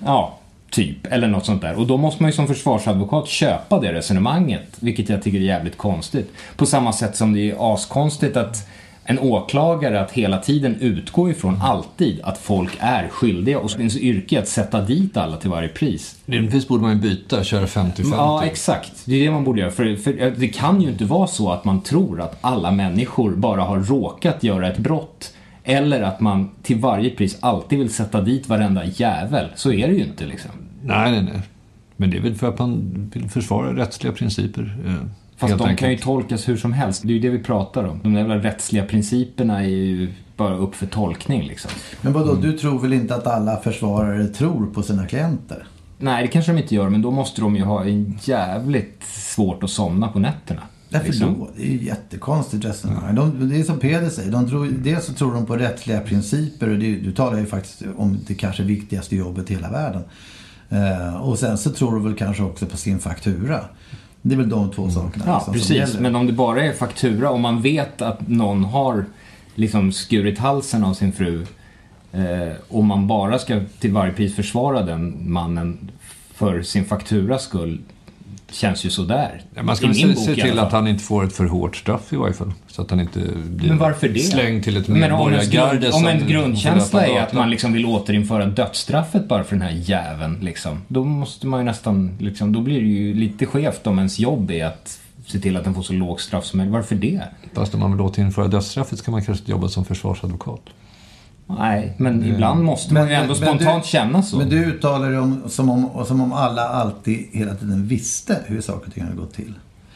[0.04, 0.38] Ja,
[0.70, 1.06] typ.
[1.06, 1.78] Eller något sånt där.
[1.78, 4.66] Och då måste man ju som försvarsadvokat köpa det resonemanget.
[4.80, 6.32] Vilket jag tycker är jävligt konstigt.
[6.56, 8.68] På samma sätt som det är askonstigt att
[9.08, 14.36] en åklagare att hela tiden utgå ifrån alltid att folk är skyldiga och ens yrke
[14.36, 16.18] är att sätta dit alla till varje pris.
[16.26, 18.06] Rimligtvis borde man ju byta, köra 50-50.
[18.10, 18.92] Ja, exakt.
[19.04, 19.70] Det är det man borde göra.
[19.70, 23.62] För, för det kan ju inte vara så att man tror att alla människor bara
[23.62, 25.32] har råkat göra ett brott.
[25.64, 29.48] Eller att man till varje pris alltid vill sätta dit varenda jävel.
[29.54, 30.50] Så är det ju inte liksom.
[30.82, 31.42] Nej, nej, nej.
[31.96, 34.76] Men det är väl för att man vill försvara rättsliga principer.
[35.37, 35.79] Fast de enkelt.
[35.81, 37.03] kan ju tolkas hur som helst.
[37.03, 38.01] Det är ju det vi pratar om.
[38.03, 41.70] De jävla rättsliga principerna är ju bara upp för tolkning liksom.
[42.01, 45.66] Men vadå, du tror väl inte att alla försvarare tror på sina klienter?
[45.99, 49.62] Nej, det kanske de inte gör, men då måste de ju ha en jävligt svårt
[49.62, 50.62] att somna på nätterna.
[50.88, 51.38] Därför Liksom.
[51.38, 51.49] då?
[51.57, 53.14] Det är ju jättekonstigt resonemang.
[53.14, 54.33] De, det är som Peder säger.
[54.33, 57.83] De tror, dels så tror de på rättsliga principer och det, du talar ju faktiskt
[57.96, 60.03] om det kanske viktigaste jobbet i hela världen.
[60.68, 63.61] Eh, och sen så tror de väl kanske också på sin faktura.
[64.26, 65.24] Det är väl de två sakerna.
[65.26, 66.00] Ja, liksom, som precis.
[66.00, 69.04] Men om det bara är faktura, om man vet att någon har
[69.54, 71.46] liksom skurit halsen av sin fru
[72.12, 75.90] eh, och man bara ska till varje pris försvara den mannen
[76.34, 77.80] för sin fakturas skull
[78.50, 79.42] känns ju sådär.
[79.54, 82.12] Ja, man ska se, bok se till att han inte får ett för hårt straff
[82.12, 82.52] i varje fall.
[82.66, 85.87] Så att han inte blir slängd till ett om, medborgargarde.
[85.87, 89.82] om som en grundkänsla är att man liksom vill återinföra dödsstraffet bara för den här
[89.85, 93.98] jäveln, liksom, då måste man ju nästan, liksom, då blir det ju lite skevt om
[93.98, 96.72] ens jobb är att se till att den får så låg straff som möjligt.
[96.72, 97.22] Varför det?
[97.52, 100.62] Fast om man vill återinföra dödsstraffet ska man kanske jobba som försvarsadvokat.
[101.46, 104.37] Nej, men ibland måste man ju ändå spontant du, känna så.
[104.38, 108.61] Men du uttalar det om, som, om, som om alla alltid hela tiden visste hur
[108.61, 109.54] saker och ting hade gått till.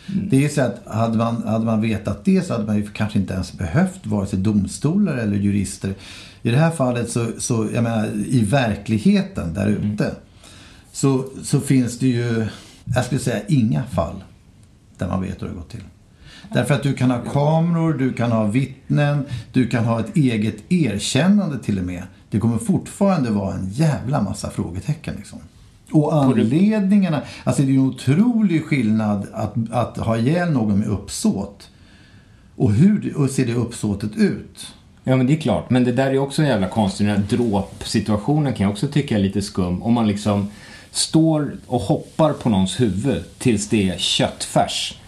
[0.09, 0.29] Mm.
[0.29, 2.87] Det är ju så att hade man, hade man vetat det så hade man ju
[2.87, 5.95] kanske inte ens behövt vare sig domstolar eller jurister.
[6.43, 9.93] I det här fallet så, så jag menar, i verkligheten där Mm.
[9.93, 10.15] ute
[10.93, 12.47] så, så finns det ju,
[12.85, 14.25] jag skulle säga inga fall
[14.99, 15.85] där man vet hur det har gått till.
[16.53, 20.73] Därför att du kan ha kameror, du kan ha vittnen, du kan ha ett eget
[20.73, 22.03] erkännande till och med.
[22.31, 25.39] Det kommer fortfarande vara en jävla massa frågetecken liksom.
[25.93, 31.69] Och anledningarna, alltså det är en otrolig skillnad att, att ha ihjäl någon med uppsåt.
[32.57, 34.75] Och hur och ser det uppsåtet ut?
[35.05, 37.07] Ja men det är klart, men det där är också en jävla konstigt.
[37.07, 39.83] Den här dråpsituationen kan jag också tycka är lite skum.
[39.83, 40.49] Om man liksom
[40.91, 45.00] står och hoppar på någons huvud tills det är köttfärs.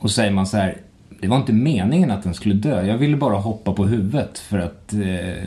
[0.00, 0.76] Och säger man så här,
[1.20, 2.86] det var inte meningen att den skulle dö.
[2.86, 5.44] Jag ville bara hoppa på huvudet för att eh,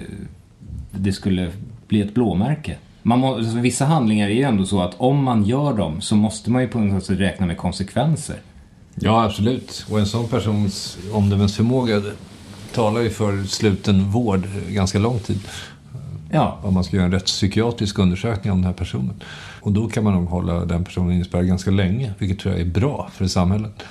[0.91, 1.51] det skulle
[1.87, 2.77] bli ett blåmärke.
[3.01, 6.15] Man må, alltså, vissa handlingar är ju ändå så att om man gör dem så
[6.15, 8.35] måste man ju på något sätt räkna med konsekvenser.
[8.95, 9.85] Ja, absolut.
[9.89, 12.01] Och en sån persons omdömesförmåga
[12.73, 15.39] talar ju för sluten vård ganska lång tid.
[16.31, 16.59] Ja.
[16.63, 19.21] Om man ska göra en rättspsykiatrisk undersökning om den här personen.
[19.61, 22.71] Och då kan man nog hålla den personen inspärrad ganska länge, vilket tror jag är
[22.71, 23.83] bra för samhället.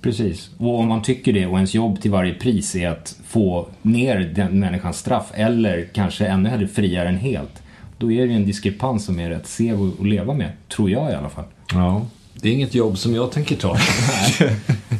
[0.00, 0.50] Precis.
[0.58, 4.32] Och om man tycker det och ens jobb till varje pris är att få ner
[4.34, 7.62] den människans straff eller kanske ännu hellre fria den helt.
[7.98, 11.10] Då är det ju en diskrepans som är rätt seg att leva med, tror jag
[11.10, 11.44] i alla fall.
[11.72, 12.06] Ja.
[12.40, 13.72] Det är inget jobb som jag tänker ta.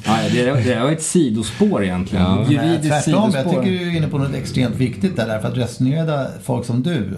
[0.07, 2.25] Nej, det, är, det är ett sidospår egentligen.
[2.25, 2.47] Ja.
[2.51, 3.55] Juridiskt tvärtom, sidospår.
[3.55, 5.27] jag tycker du är inne på något extremt viktigt där.
[5.27, 7.17] Därför att resonerade folk som du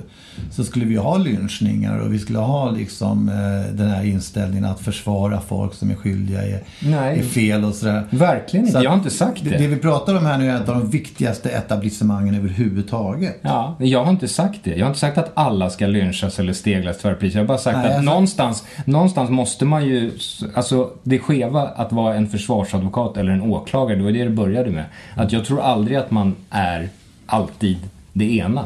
[0.51, 4.81] så skulle vi ha lynchningar och vi skulle ha liksom eh, den här inställningen att
[4.81, 7.19] försvara folk som är skyldiga är, Nej.
[7.19, 8.05] är fel och sådär.
[8.11, 9.51] Verkligen inte, Så jag har inte sagt det.
[9.51, 13.39] Det vi pratar om här nu är ett av de viktigaste etablissemangen överhuvudtaget.
[13.43, 14.71] Ja, jag har inte sagt det.
[14.71, 17.35] Jag har inte sagt att alla ska lynchas eller steglas till varje pris.
[17.35, 20.11] Jag har bara sagt Nej, att sa- någonstans, någonstans måste man ju...
[20.55, 24.71] Alltså det skeva att vara en försvarsadvokat eller en åklagare, det var det det började
[24.71, 24.85] med.
[25.15, 26.89] Att jag tror aldrig att man är
[27.27, 27.77] alltid
[28.13, 28.65] det ena.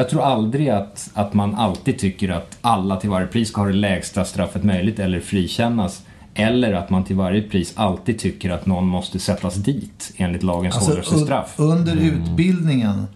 [0.00, 3.68] Jag tror aldrig att, att man alltid tycker att alla till varje pris ska ha
[3.68, 6.02] det lägsta straffet möjligt eller frikännas.
[6.34, 10.74] Eller att man till varje pris alltid tycker att någon måste sättas dit enligt lagens
[10.74, 11.54] Alltså, hårdaste straff.
[11.56, 13.06] Under utbildningen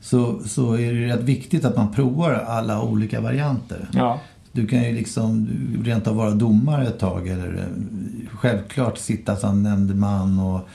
[0.00, 3.88] så, så är det rätt viktigt att man provar alla olika varianter.
[3.92, 4.20] Ja.
[4.52, 5.48] Du kan ju liksom
[5.84, 10.68] rent av vara domare ett tag eller eh, självklart sitta som nämndeman och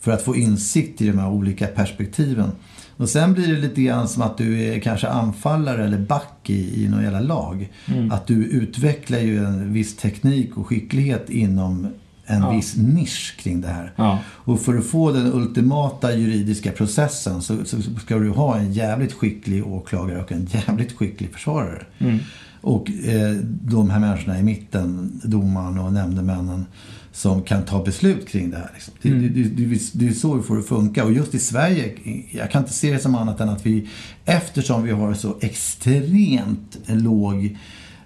[0.00, 2.52] för att få insikt i de här olika perspektiven.
[2.96, 6.84] Och sen blir det lite grann som att du är kanske anfallare eller back i,
[6.84, 7.72] i någon jävla lag.
[7.86, 8.12] Mm.
[8.12, 11.86] Att du utvecklar ju en viss teknik och skicklighet inom
[12.26, 12.50] en Ja.
[12.50, 13.92] viss nisch kring det här.
[13.96, 14.18] Ja.
[14.28, 19.12] Och för att få den ultimata juridiska processen så, så ska du ha en jävligt
[19.12, 21.82] skicklig åklagare och en jävligt skicklig försvarare.
[21.98, 22.18] Mm.
[22.60, 26.66] Och eh, de här människorna i mitten, domaren och nämndemännen,
[27.14, 28.70] som kan ta beslut kring det här.
[28.74, 28.94] Liksom.
[29.02, 29.22] Det, Mm.
[29.22, 31.04] det, det, det, är så det får det funka.
[31.04, 31.92] Och just i Sverige,
[32.30, 33.88] jag kan inte se det som annat än att vi,
[34.24, 37.56] eftersom vi har så extremt låg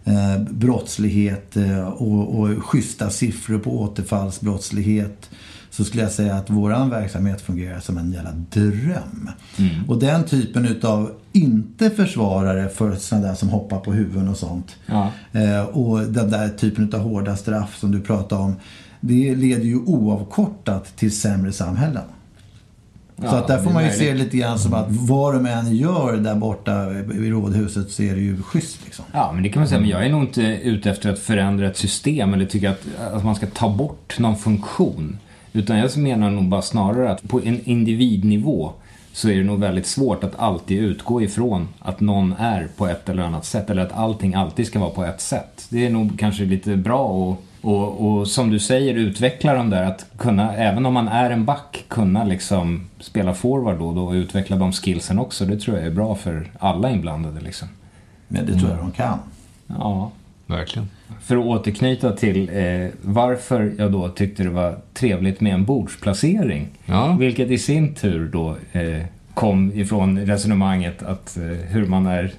[0.05, 5.31] eh, brottslighet eh, och, och schyssta siffror på återfallsbrottslighet
[5.71, 9.31] så skulle jag säga att våran verksamhet fungerar som en jävla dröm.
[9.89, 14.77] Och den typen utav inte försvarare för sådana där som hoppar på huvuden och sånt.
[14.87, 15.13] Ja.
[15.33, 18.57] Eh, och den där typen utav hårda straff som du pratar om.
[19.01, 22.03] Det leder ju oavkortat till sämre samhällen.
[23.17, 26.17] så att där får man ju se lite grann som att vad de än gör
[26.17, 29.05] där borta i rådhuset så är det ju schysst liksom.
[29.13, 29.81] Ja, men det kan man säga.
[29.81, 33.25] Men jag är nog inte ute efter att förändra ett system eller tycka att, att
[33.25, 35.19] man ska ta bort någon funktion.
[35.53, 38.73] Utan jag menar nog bara snarare att på en individnivå
[39.13, 43.09] så är det nog väldigt svårt att alltid utgå ifrån att någon är på ett
[43.09, 43.71] eller annat sätt.
[43.71, 45.67] Eller att allting alltid ska vara på ett sätt.
[45.69, 49.83] Det är nog kanske lite bra och, och, och som du säger utveckla dem där.
[49.83, 54.05] Att kunna, även om man är en back, kunna liksom spela forward då och då
[54.05, 55.45] och utveckla de skillsen också.
[55.45, 57.69] Det tror jag är bra för alla inblandade liksom.
[58.29, 59.19] Men det tror jag de kan.
[59.67, 60.11] Ja.
[60.47, 60.89] Verkligen.
[61.23, 66.69] För att återknyta till eh, varför jag då tyckte det var trevligt med en bordsplacering.
[66.87, 67.17] Ja.
[67.19, 69.03] Vilket i sin tur då eh,
[69.35, 72.33] kom ifrån resonemanget att eh, hur man är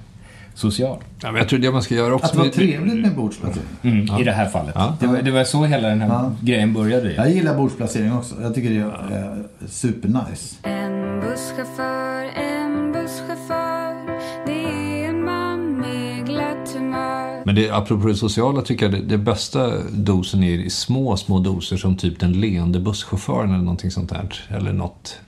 [0.59, 0.97] social.
[1.21, 2.25] Ja, men jag tror det man ska göra också.
[2.25, 3.67] Att det var trevligt med bordsplacering.
[3.81, 4.71] Mm, I det här fallet.
[4.75, 4.97] Ja.
[4.99, 6.31] Det, var, det var så hela den här Ja.
[6.41, 7.13] grejen började.
[7.13, 8.35] Jag gillar bordsplacering också.
[8.41, 10.55] Jag tycker det är eh, supernice.
[10.63, 18.15] En busschaufför, en busschaufför Det är en man med glatt humör Men det, apropå det
[18.15, 22.33] sociala tycker jag det, det bästa dosen är i små, små doser som typ den
[22.33, 24.33] leende busschauffören eller någonting sånt där.
[24.49, 25.19] Eller något.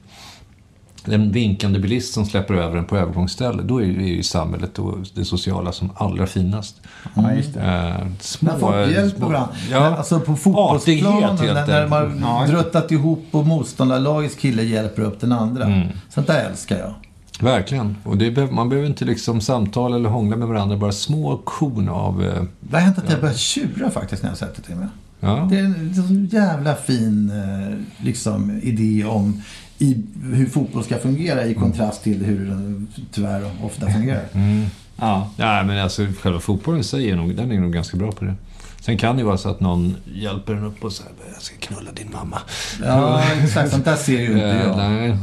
[1.06, 3.64] En vinkande bilist som släpper över en på övergångsställe.
[3.64, 6.82] Då är ju, samhället och det sociala som allra finast.
[7.16, 7.62] Ja, just det.
[7.62, 9.50] Eh, små, När folk hjälper varandra.
[9.72, 14.64] Ja, När- Alltså på fotbollsplanen artighet när, när man har druttat ihop och motståndarlagets kille
[14.64, 15.64] hjälper upp den andra.
[15.66, 15.88] Mm.
[16.10, 16.94] Sånt där älskar jag.
[17.40, 17.98] Verkligen.
[18.04, 20.78] Och det, be- man behöver inte liksom samtala eller hångla med varandra.
[20.78, 22.24] Bara små korn av...
[22.26, 24.88] Eh, Det har hänt att jag börjat tjura faktiskt när jag sett det till mig.
[25.22, 25.48] Ja.
[25.52, 29.42] Det är en så jävla fin eh, liksom, idé om
[29.78, 29.98] i,
[30.34, 34.26] hur fotboll ska fungera i kontrast till hur den tyvärr ofta fungerar.
[34.34, 34.66] Mm.
[34.96, 35.32] Ja.
[35.38, 38.36] Nej, men alltså själva fotbollen är nog, den är nog ganska bra på det.
[38.82, 41.56] Sen kan det ju vara så att någon hjälper en upp och säger jag ska
[41.60, 42.40] knulla din mamma.
[42.84, 43.72] Ja, exakt.
[43.72, 44.78] Sånt där ser ju inte jag.
[44.78, 45.18] Nej.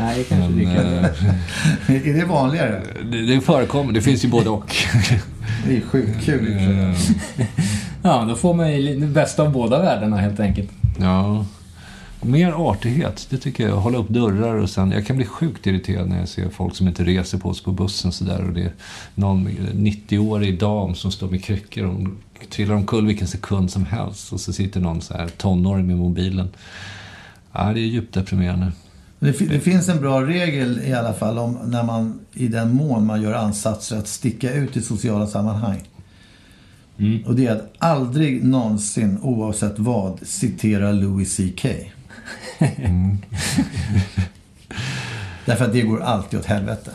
[0.00, 2.82] Nej, det kanske Men, det kan eh, Är det vanligare?
[3.10, 4.76] det, det förekommer, det finns ju både och.
[5.66, 6.46] Det är sjukt kul
[8.06, 10.70] Ja, då får man ju det bästa av båda världarna helt enkelt.
[11.00, 11.44] Ja.
[12.22, 13.76] Mer artighet, det tycker jag.
[13.76, 14.90] Hålla upp dörrar och sen...
[14.90, 17.72] Jag kan bli sjukt irriterad när jag ser folk som inte reser på sig på
[17.72, 18.44] bussen sådär.
[18.44, 18.72] Och det är
[19.14, 22.00] någon 90-årig dam som står med kryckor och
[22.50, 24.32] trillar omkull vilken sekund som helst.
[24.32, 26.48] Och så sitter någon så här tonåring med mobilen.
[27.52, 28.72] Ja, det är djupt deprimerande.
[29.18, 33.06] Det, det finns en bra regel i alla fall om när man i den mån
[33.06, 35.82] man gör ansatser att sticka ut i sociala sammanhang.
[37.26, 41.66] Och det är att aldrig någonsin, oavsett vad, citera Louis CK.
[45.44, 46.90] Därför att det går alltid åt helvete.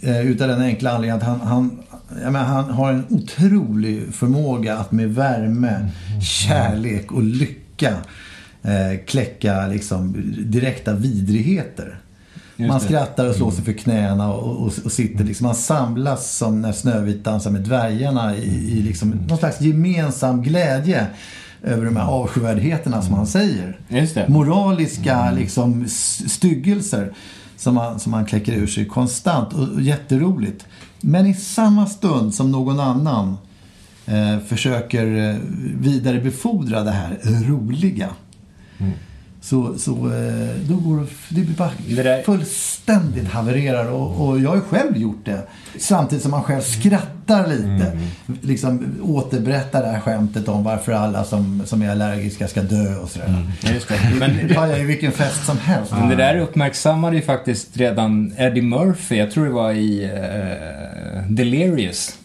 [0.00, 4.92] Eh, utav den enkla anledningen att han, han, menar, han har en otrolig förmåga att
[4.92, 5.88] med värme,
[6.22, 7.96] kärlek och lycka
[8.62, 12.00] eh, kläcka liksom, direkta vidrigheter.
[12.60, 16.36] Just Man skrattar och slår sig för knäna och, och, och sitter liksom, man samlas
[16.36, 21.06] som när Snövit dansar med dvärgarna i, i liksom, någon slags gemensam glädje
[21.62, 23.80] över de här avskyvärdheterna som han säger.
[23.88, 24.28] Just det.
[24.28, 27.12] Moraliska liksom, s- styggelser
[27.56, 30.66] som man, som man kläcker ur sig konstant och, och jätteroligt.
[31.00, 33.36] Men i samma stund som någon annan
[34.06, 35.36] eh, försöker eh,
[35.80, 38.08] vidarebefordra det här roliga
[39.42, 44.48] så, så eh, då går det, det blir bara Det fullständigt havererar och, och jag
[44.48, 45.42] har ju själv gjort det.
[45.78, 47.98] Samtidigt som man själv skrattar lite.
[48.40, 53.10] Liksom återberättar det här skämtet om varför alla som, som är allergiska ska dö och
[53.10, 53.52] sådär.
[53.74, 53.94] Just det.
[54.18, 55.92] Men det pajar ju vilken fest som helst.
[55.92, 61.30] Men det där uppmärksammade ju faktiskt redan Eddie Murphy, jag tror det var i eh,
[61.30, 62.16] Delirious.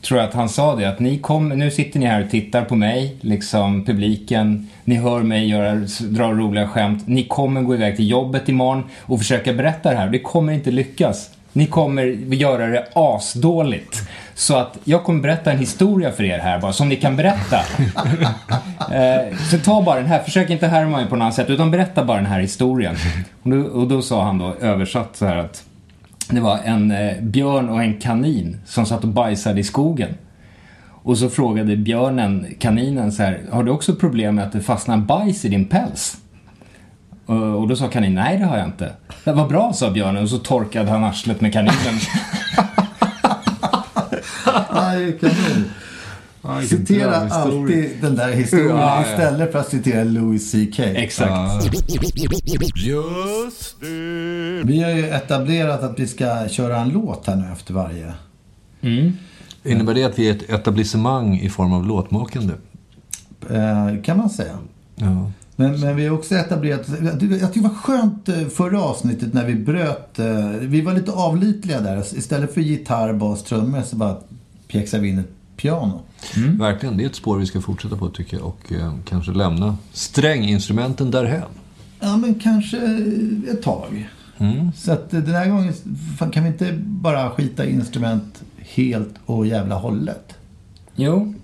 [0.00, 2.64] Tror jag att han sa det, att ni kom, nu sitter ni här och tittar
[2.64, 7.02] på mig, liksom publiken, ni hör mig göra, dra roliga skämt.
[7.06, 10.08] Ni kommer gå iväg till jobbet imorgon och försöka berätta det här.
[10.08, 11.30] Det kommer inte lyckas.
[11.52, 14.08] Ni kommer göra det asdåligt.
[14.34, 17.60] Så att jag kommer berätta en historia för er här bara, som ni kan berätta.
[18.92, 21.70] Eh, så ta bara den här, försök inte härma mig på något annat sätt, utan
[21.70, 22.96] berätta bara den här historien.
[23.42, 25.64] Och då, och då sa han då, översatt så här att
[26.30, 30.14] det var en eh, björn och en kanin som satt och bajsade i skogen.
[31.06, 34.96] Och så frågade björnen kaninen så här, har du också problem med att det fastnar
[34.96, 36.16] bajs i din päls?
[37.26, 38.92] Och, då sa kaninen, nej det har jag inte.
[39.24, 41.74] Det var bra, sa björnen och så torkade han arslet med kaninen.
[44.70, 46.64] Aj, kanon.
[46.66, 49.10] Citera alltid den där historien Ja, ja.
[49.10, 50.78] istället för att citera Louis CK.
[50.78, 51.64] Exakt.
[52.76, 53.86] Just det.
[54.64, 58.12] Vi har ju etablerat att vi ska köra en låt här nu efter varje.
[59.66, 62.54] Innebär det att vi är ett etablissemang i form av låtmakande?
[63.50, 64.58] Eh, kan man säga.
[64.94, 65.30] Ja.
[65.56, 69.34] Men, men vi har också etablerat, jag tycker tycker det var skönt eh, förra avsnittet
[69.34, 72.18] när vi bröt, eh, vi var lite avlytliga där.
[72.18, 74.16] Istället för gitarr, bas, trummor så bara
[74.68, 76.00] pjäxade vi in ett piano.
[76.58, 78.46] Verkligen, det är ett spår vi ska fortsätta på tycker jag.
[78.46, 81.48] Och eh, kanske lämna stränginstrumenten därhän.
[82.00, 82.76] Ja, men kanske
[83.50, 84.08] ett tag.
[84.76, 85.72] Så att eh, den här gången
[86.32, 88.42] kan vi inte bara skita i instrument
[88.74, 90.34] helt och jävla hållet.
[90.94, 91.34] Jo,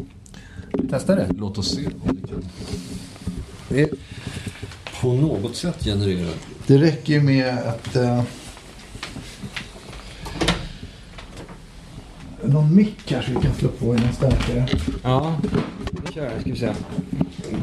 [0.90, 1.28] testa det.
[1.38, 2.42] Låt oss se om det kan
[3.68, 3.88] det
[5.00, 6.30] på något sätt generera.
[6.66, 7.96] Det räcker ju med att...
[7.96, 8.22] Uh,
[12.44, 14.68] någon mick kanske vi kan slå på i någon starkare.
[15.02, 15.36] Ja,
[15.90, 16.30] vi kör.
[16.40, 16.72] Ska vi se.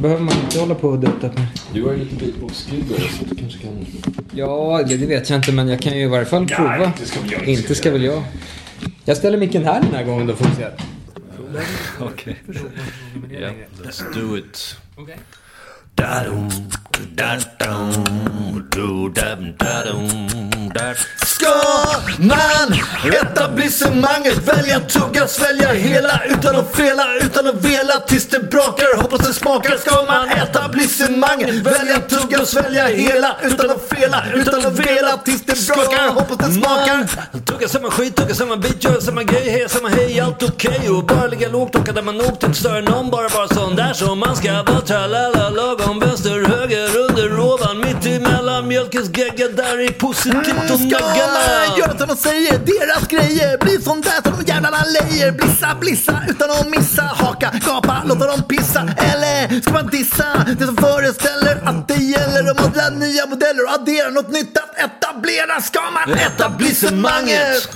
[0.02, 1.42] Behöver man inte hålla på och dutta på?
[1.74, 3.86] Du har ju lite beatbox-skruvar så du kanske kan...
[4.32, 6.86] Ja, det, det vet jag inte, men jag kan ju i varje fall prova.
[6.86, 7.48] inte ska väl jag.
[7.48, 8.24] Inte ska väl jag.
[9.06, 10.68] Jag ställer micken här den här gången då, får vi se.
[12.00, 12.44] Okej.
[13.32, 13.54] Yeah,
[13.84, 14.78] let's do it.
[21.40, 21.56] Ska
[22.18, 22.80] man
[23.14, 29.28] etablissemanget välja tugga, svälja hela utan att fela, utan att vela tills det brakar, hoppas
[29.28, 29.78] det smakar.
[29.78, 35.68] Ska man etablissemanget välja tugga svälja hela utan att fela, utan att vela tills det
[35.68, 37.08] brakar, hoppas det smakar.
[37.46, 40.90] Tugga samma skit, tugga samma bit, göra samma grej, heja samma hej, allt okej.
[40.90, 43.94] Och bara ligga lågt, åka där man åkt, inte större någon, bara vara sån där
[43.94, 44.82] som man ska vara.
[44.82, 47.09] Tralala, lagom vänster, höger, under
[48.70, 51.28] mjölkens gegga, där är positivt och nagga.
[51.78, 55.32] Gör som de säger, deras grejer blir som där som de jävlarna lejer.
[55.32, 57.02] Blissa, blissa utan att missa.
[57.02, 58.82] Haka, gapa, låta dem pissa.
[58.98, 63.74] Eller ska man dissa det som föreställer att det gäller att modla nya modeller och
[63.74, 65.62] addera något nytt att etablera.
[65.62, 67.70] Ska man etablissemanget?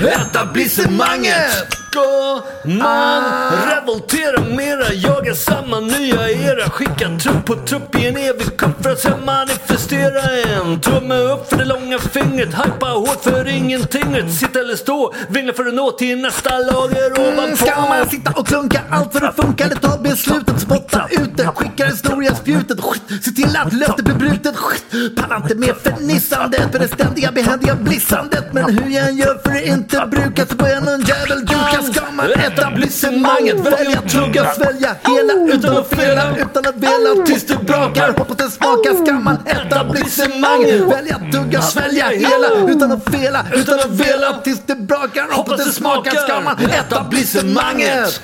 [0.00, 1.85] Etablissemanget!
[1.90, 3.24] Ska man
[3.70, 4.92] revoltera mera?
[4.92, 6.70] Jaga samma nya era?
[6.70, 11.48] Skicka trupp på trupp i en evig kupp för att sen manifestera en tumme upp
[11.48, 12.48] för det långa fingret.
[12.48, 14.30] Hypa hårt för ingenting.
[14.32, 17.56] Sitta eller stå, vingla för att nå till nästa lager ovanpå.
[17.56, 20.60] Ska man sitta och klunka allt för att funka eller ta beslutet?
[20.60, 22.80] Spotta ut det, skicka historiespjutet.
[22.80, 24.56] Skit, Se till att löftet blir brutet.
[24.56, 28.52] Skit, Pallar inte med förnissandet för det ständiga behändiga blissandet.
[28.52, 31.75] Men hur jag än gör för det inte brukar så börjar någon jävel duka.
[31.82, 37.56] Ska man etablissemanget välja, tugga, svälja hela utan att fela, utan att vela tills det
[37.56, 38.08] brakar.
[38.18, 39.04] Hoppas det smakar.
[39.04, 44.74] Ska man etablissemanget välja, tugga, svälja hela utan att fela, utan att vela tills det
[44.74, 45.26] brakar.
[45.30, 46.10] Hoppas det smakar.
[46.10, 48.20] Ska man etablissemanget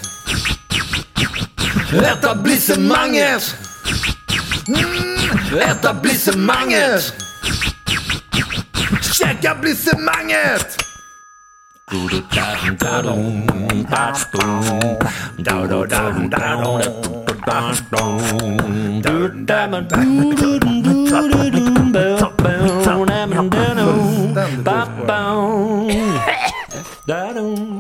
[1.93, 3.55] Etablissemanget!
[4.69, 7.15] Mm, etablissemanget!
[9.13, 10.92] Check etablissemanget!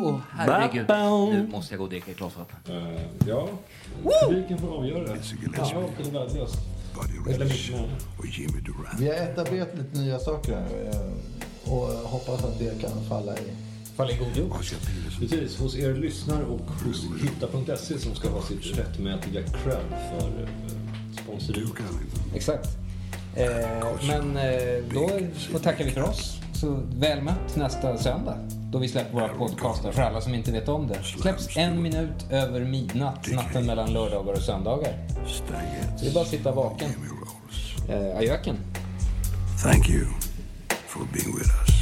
[0.05, 0.87] Åh herregud,
[1.35, 2.59] nu måste jag gå och dricka ett glas vatten.
[3.27, 3.49] ja,
[4.29, 5.05] publiken får avgöra.
[5.75, 6.57] Ja, det är värdelöst.
[7.35, 7.71] Eller mitt.
[8.99, 10.67] Vi har etablerat lite nya saker här
[11.65, 14.53] och hoppas att det kan falla i Falla i god jord.
[15.19, 20.49] Precis, hos er lyssnare och hos hitta.se som ska ha sitt rättmätiga cred för eh,
[21.23, 21.67] sponsori.
[22.35, 22.69] Exakt.
[23.37, 25.11] Eh, men eh, då
[25.53, 26.39] får tackar vi för oss.
[26.55, 28.37] Så väl mött nästa söndag.
[28.71, 31.03] Då vi släpper våra podcaster för alla som inte vet om det.
[31.03, 34.93] Släpps en minut över midnatt natten mellan lördagar och söndagar.
[35.27, 35.43] Så
[36.05, 36.91] det är bara att sitta vaken.
[37.89, 38.57] Eh, ajöken.
[39.63, 40.07] Thank you
[40.87, 41.82] for being with us.